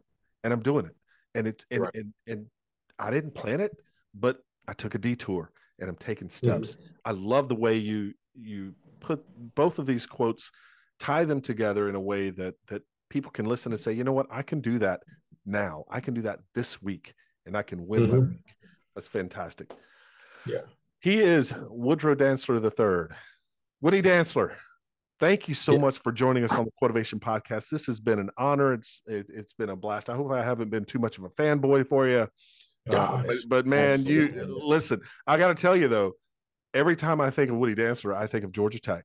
[0.44, 0.96] and I'm doing it.
[1.34, 1.94] And it's and right.
[1.94, 2.46] and, and
[2.98, 3.72] I didn't plan it,
[4.14, 6.72] but I took a detour and I'm taking steps.
[6.72, 6.86] Mm-hmm.
[7.04, 10.50] I love the way you you put both of these quotes
[10.98, 14.12] tie them together in a way that that people can listen and say, you know
[14.12, 15.00] what, I can do that
[15.46, 15.84] now.
[15.90, 17.14] I can do that this week
[17.46, 18.12] and I can win mm-hmm.
[18.12, 18.54] my week.
[18.94, 19.72] That's fantastic.
[20.46, 20.62] Yeah.
[21.00, 23.14] He is Woodrow Dantzler the third.
[23.80, 24.56] Woody Dantzler,
[25.20, 25.78] thank you so yeah.
[25.78, 27.70] much for joining us on the Quotivation podcast.
[27.70, 28.72] This has been an honor.
[28.72, 30.10] It's it, has been a blast.
[30.10, 32.26] I hope I haven't been too much of a fanboy for you.
[32.86, 35.00] But, but, man, you listen.
[35.26, 36.12] I got to tell you though,
[36.74, 39.04] every time I think of Woody Dantzler, I think of Georgia Tech.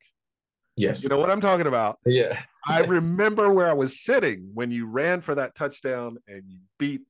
[0.75, 1.03] Yes.
[1.03, 1.99] You know what I'm talking about?
[2.05, 2.39] Yeah.
[2.67, 7.01] I remember where I was sitting when you ran for that touchdown and you beat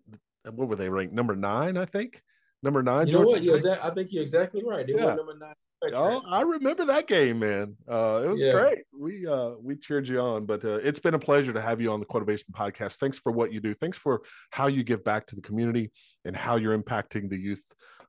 [0.52, 1.14] what were they ranked?
[1.14, 2.22] Number nine, I think.
[2.62, 3.08] Number nine.
[3.08, 3.42] You know what?
[3.42, 4.86] Exa- I think you're exactly right.
[4.86, 5.16] They yeah.
[5.16, 5.54] number nine.
[5.94, 7.76] Oh, I remember that game, man.
[7.90, 8.52] Uh, it was yeah.
[8.54, 8.78] great.
[8.98, 11.92] We uh, we cheered you on, but uh, it's been a pleasure to have you
[11.92, 12.96] on the Quotivation podcast.
[12.96, 13.74] Thanks for what you do.
[13.74, 15.92] Thanks for how you give back to the community
[16.24, 17.64] and how you're impacting the youth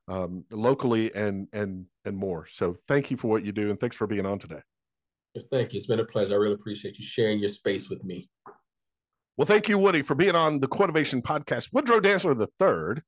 [0.07, 2.47] um, locally and and and more.
[2.49, 4.61] So thank you for what you do, and thanks for being on today.
[5.35, 5.77] Yes, thank you.
[5.77, 6.33] It's been a pleasure.
[6.33, 8.29] I really appreciate you sharing your space with me.
[9.35, 11.69] Well, thank you, Woody, for being on the Quotivation podcast.
[11.73, 13.03] Woodrow Dantzler the third,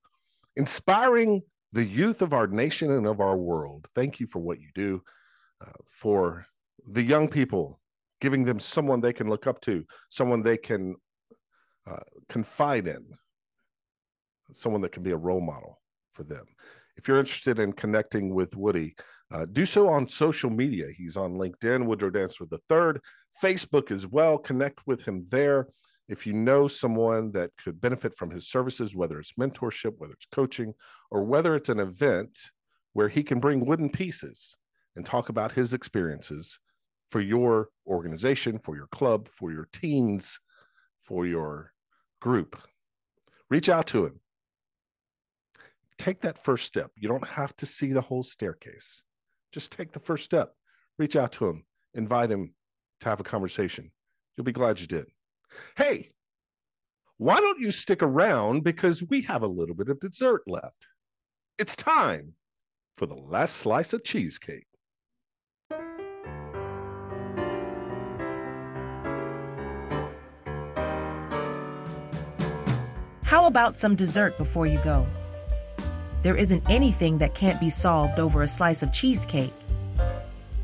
[0.58, 3.88] inspiring the youth of our nation and of our world.
[3.96, 5.02] Thank you for what you do
[5.66, 6.46] uh, for
[6.86, 7.80] the young people,
[8.20, 10.96] giving them someone they can look up to, someone they can
[11.90, 13.06] uh, confide in,
[14.52, 15.80] someone that can be a role model
[16.14, 16.46] for them.
[16.98, 18.96] If you're interested in connecting with Woody,
[19.32, 20.88] uh, do so on social media.
[20.96, 23.02] He's on LinkedIn, Woodrow Dantzler the third,
[23.44, 24.38] Facebook as well.
[24.38, 25.68] Connect with him there.
[26.08, 30.28] If you know someone that could benefit from his services, whether it's mentorship, whether it's
[30.32, 30.74] coaching,
[31.12, 32.40] or whether it's an event
[32.94, 34.58] where he can bring wooden pieces
[34.96, 36.60] and talk about his experiences
[37.12, 40.40] for your organization, for your club, for your teens,
[41.04, 41.74] for your
[42.22, 42.62] group,
[43.50, 44.20] reach out to him.
[45.98, 46.92] Take that first step.
[46.96, 49.04] You don't have to see the whole staircase.
[49.52, 50.54] Just take the first step.
[50.98, 52.54] Reach out to him, invite him
[53.02, 53.92] to have a conversation.
[54.36, 55.08] You'll be glad you did.
[55.76, 56.12] Hey,
[57.18, 60.88] why don't you stick around because we have a little bit of dessert left?
[61.58, 62.34] It's time
[62.98, 64.68] for the last slice of cheesecake.
[73.24, 75.06] How about some dessert before you go?
[76.24, 79.54] There isn't anything that can't be solved over a slice of cheesecake.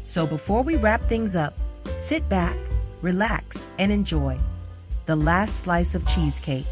[0.03, 1.53] So before we wrap things up,
[1.97, 2.57] sit back,
[3.01, 4.37] relax, and enjoy
[5.05, 6.65] the last slice of cheesecake.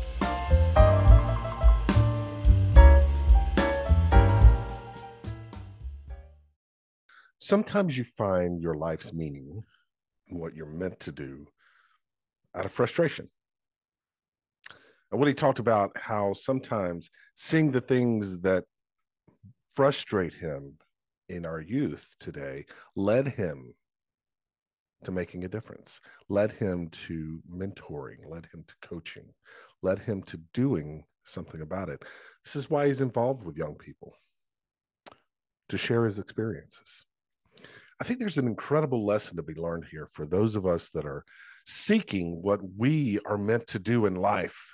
[7.37, 9.63] Sometimes you find your life's meaning,
[10.29, 11.45] what you're meant to do,
[12.55, 13.29] out of frustration.
[15.11, 18.63] And what he talked about how sometimes seeing the things that
[19.75, 20.77] frustrate him
[21.29, 23.73] in our youth today led him
[25.03, 25.99] to making a difference,
[26.29, 29.33] led him to mentoring, led him to coaching,
[29.81, 32.03] led him to doing something about it.
[32.43, 34.13] This is why he's involved with young people
[35.69, 37.05] to share his experiences.
[37.99, 41.05] I think there's an incredible lesson to be learned here for those of us that
[41.05, 41.23] are
[41.65, 44.73] seeking what we are meant to do in life.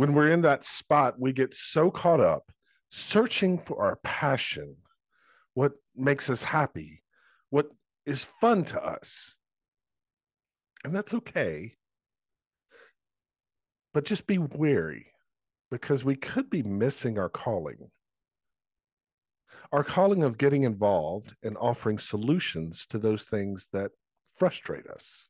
[0.00, 2.50] When we're in that spot, we get so caught up
[2.88, 4.76] searching for our passion,
[5.52, 7.02] what makes us happy,
[7.50, 7.66] what
[8.06, 9.36] is fun to us.
[10.84, 11.74] And that's okay.
[13.92, 15.08] But just be wary
[15.70, 17.90] because we could be missing our calling.
[19.70, 23.90] Our calling of getting involved and offering solutions to those things that
[24.34, 25.28] frustrate us.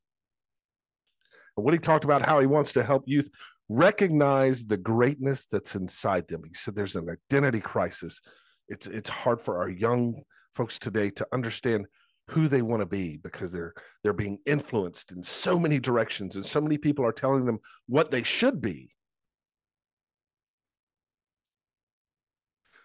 [1.56, 3.30] What he talked about how he wants to help youth
[3.70, 6.42] recognize the greatness that's inside them.
[6.44, 8.20] He said there's an identity crisis.
[8.68, 10.22] It's it's hard for our young
[10.54, 11.86] folks today to understand
[12.28, 16.44] who they want to be because they're they're being influenced in so many directions and
[16.44, 18.92] so many people are telling them what they should be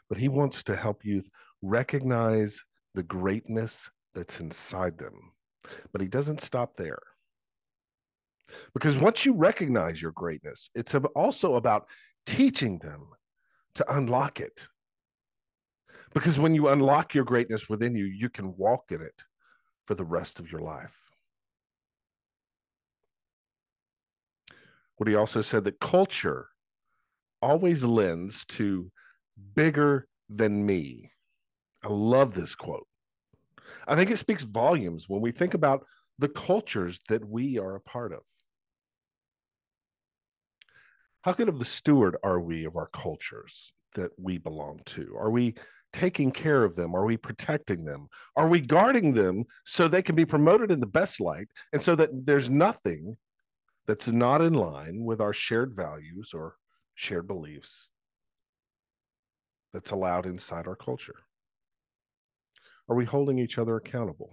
[0.09, 1.29] but he wants to help youth
[1.61, 2.63] recognize
[2.95, 5.31] the greatness that's inside them
[5.91, 6.99] but he doesn't stop there
[8.73, 11.87] because once you recognize your greatness it's also about
[12.25, 13.07] teaching them
[13.73, 14.67] to unlock it
[16.13, 19.23] because when you unlock your greatness within you you can walk in it
[19.85, 20.97] for the rest of your life.
[24.97, 26.47] What he also said that culture
[27.41, 28.91] always lends to
[29.55, 31.11] bigger than me.
[31.83, 32.87] I love this quote.
[33.87, 35.85] I think it speaks volumes when we think about
[36.17, 38.21] the cultures that we are a part of.
[41.25, 45.15] How good of the steward are we of our cultures that we belong to?
[45.17, 45.55] Are we
[45.91, 46.93] taking care of them?
[46.93, 48.09] Are we protecting them?
[48.35, 51.95] Are we guarding them so they can be promoted in the best light and so
[51.95, 53.17] that there's nothing
[53.87, 56.57] that's not in line with our shared values or
[56.93, 57.87] shared beliefs
[59.73, 61.23] that's allowed inside our culture?
[62.87, 64.29] Are we holding each other accountable?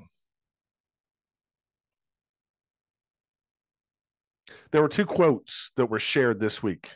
[4.70, 6.90] There were two quotes that were shared this week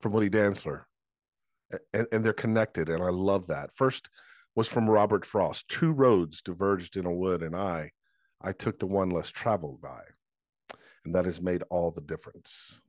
[0.00, 0.82] from Woody Dantzler,
[1.92, 3.70] and, and they're connected, and I love that.
[3.74, 4.10] First
[4.54, 7.92] was from Robert Frost Two roads diverged in a wood, and I,
[8.40, 10.00] I took the one less traveled by.
[11.04, 12.80] And that has made all the difference.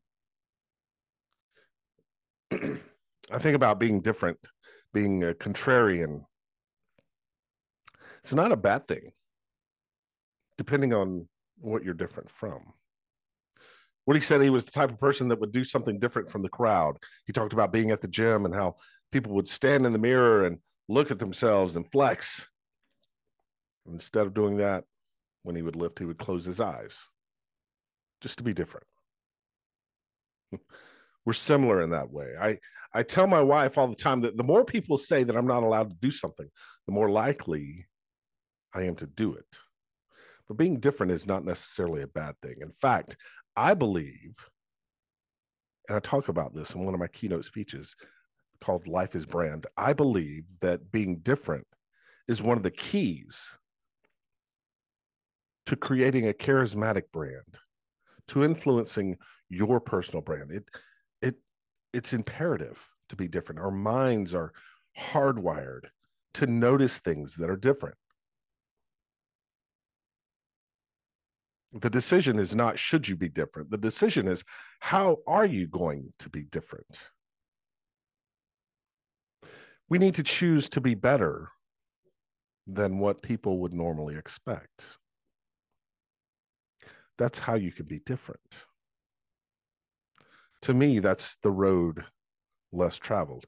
[2.51, 4.39] I think about being different,
[4.93, 6.25] being a contrarian.
[8.19, 9.11] It's not a bad thing,
[10.57, 11.27] depending on
[11.59, 12.73] what you're different from.
[14.09, 16.49] Woody said he was the type of person that would do something different from the
[16.49, 16.97] crowd.
[17.27, 18.77] He talked about being at the gym and how
[19.11, 20.57] people would stand in the mirror and
[20.87, 22.49] look at themselves and flex.
[23.87, 24.85] Instead of doing that,
[25.43, 27.07] when he would lift, he would close his eyes
[28.19, 28.87] just to be different.
[31.23, 32.33] We're similar in that way.
[32.41, 32.57] I,
[32.91, 35.61] I tell my wife all the time that the more people say that I'm not
[35.61, 36.49] allowed to do something,
[36.87, 37.85] the more likely
[38.73, 39.59] I am to do it.
[40.47, 42.55] But being different is not necessarily a bad thing.
[42.61, 43.15] In fact,
[43.59, 44.37] I believe,
[45.89, 47.93] and I talk about this in one of my keynote speeches
[48.61, 49.67] called Life is Brand.
[49.75, 51.67] I believe that being different
[52.29, 53.57] is one of the keys
[55.65, 57.57] to creating a charismatic brand,
[58.29, 59.17] to influencing
[59.49, 60.53] your personal brand.
[60.53, 60.69] It
[61.21, 61.35] it
[61.91, 62.79] it's imperative
[63.09, 63.59] to be different.
[63.59, 64.53] Our minds are
[64.97, 65.87] hardwired
[66.35, 67.97] to notice things that are different.
[71.71, 73.69] The decision is not should you be different.
[73.69, 74.43] The decision is
[74.79, 77.09] how are you going to be different?
[79.87, 81.49] We need to choose to be better
[82.65, 84.85] than what people would normally expect.
[87.17, 88.65] That's how you can be different.
[90.63, 92.05] To me, that's the road
[92.71, 93.45] less traveled,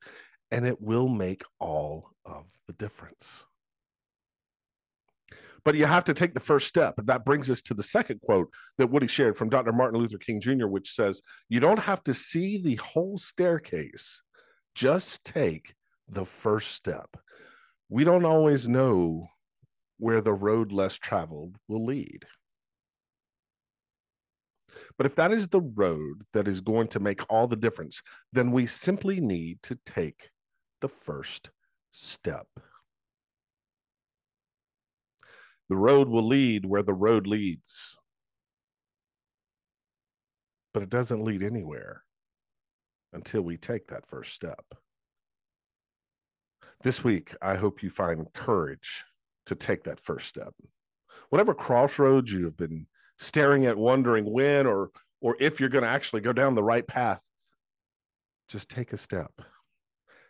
[0.49, 3.45] and it will make all of the difference.
[5.63, 6.95] But you have to take the first step.
[6.97, 9.71] And that brings us to the second quote that Woody shared from Dr.
[9.71, 14.21] Martin Luther King Jr., which says, You don't have to see the whole staircase,
[14.75, 15.75] just take
[16.09, 17.15] the first step.
[17.89, 19.27] We don't always know
[19.97, 22.25] where the road less traveled will lead.
[24.97, 28.01] But if that is the road that is going to make all the difference,
[28.33, 30.29] then we simply need to take
[30.79, 31.51] the first
[31.91, 32.47] step.
[35.71, 37.97] The road will lead where the road leads.
[40.73, 42.03] But it doesn't lead anywhere
[43.13, 44.65] until we take that first step.
[46.83, 49.05] This week, I hope you find courage
[49.45, 50.53] to take that first step.
[51.29, 52.85] Whatever crossroads you have been
[53.17, 54.89] staring at, wondering when or
[55.21, 57.23] or if you're going to actually go down the right path,
[58.49, 59.31] just take a step.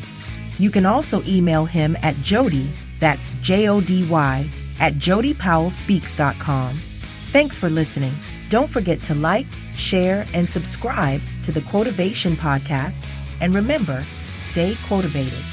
[0.58, 2.68] You can also email him at Jody,
[3.00, 4.48] that's J O D Y,
[4.80, 6.72] at jodypowellspeaks.com.
[6.74, 8.12] Thanks for listening.
[8.48, 13.06] Don't forget to like, share, and subscribe to the Quotivation Podcast.
[13.40, 15.51] And remember, stay quotivated.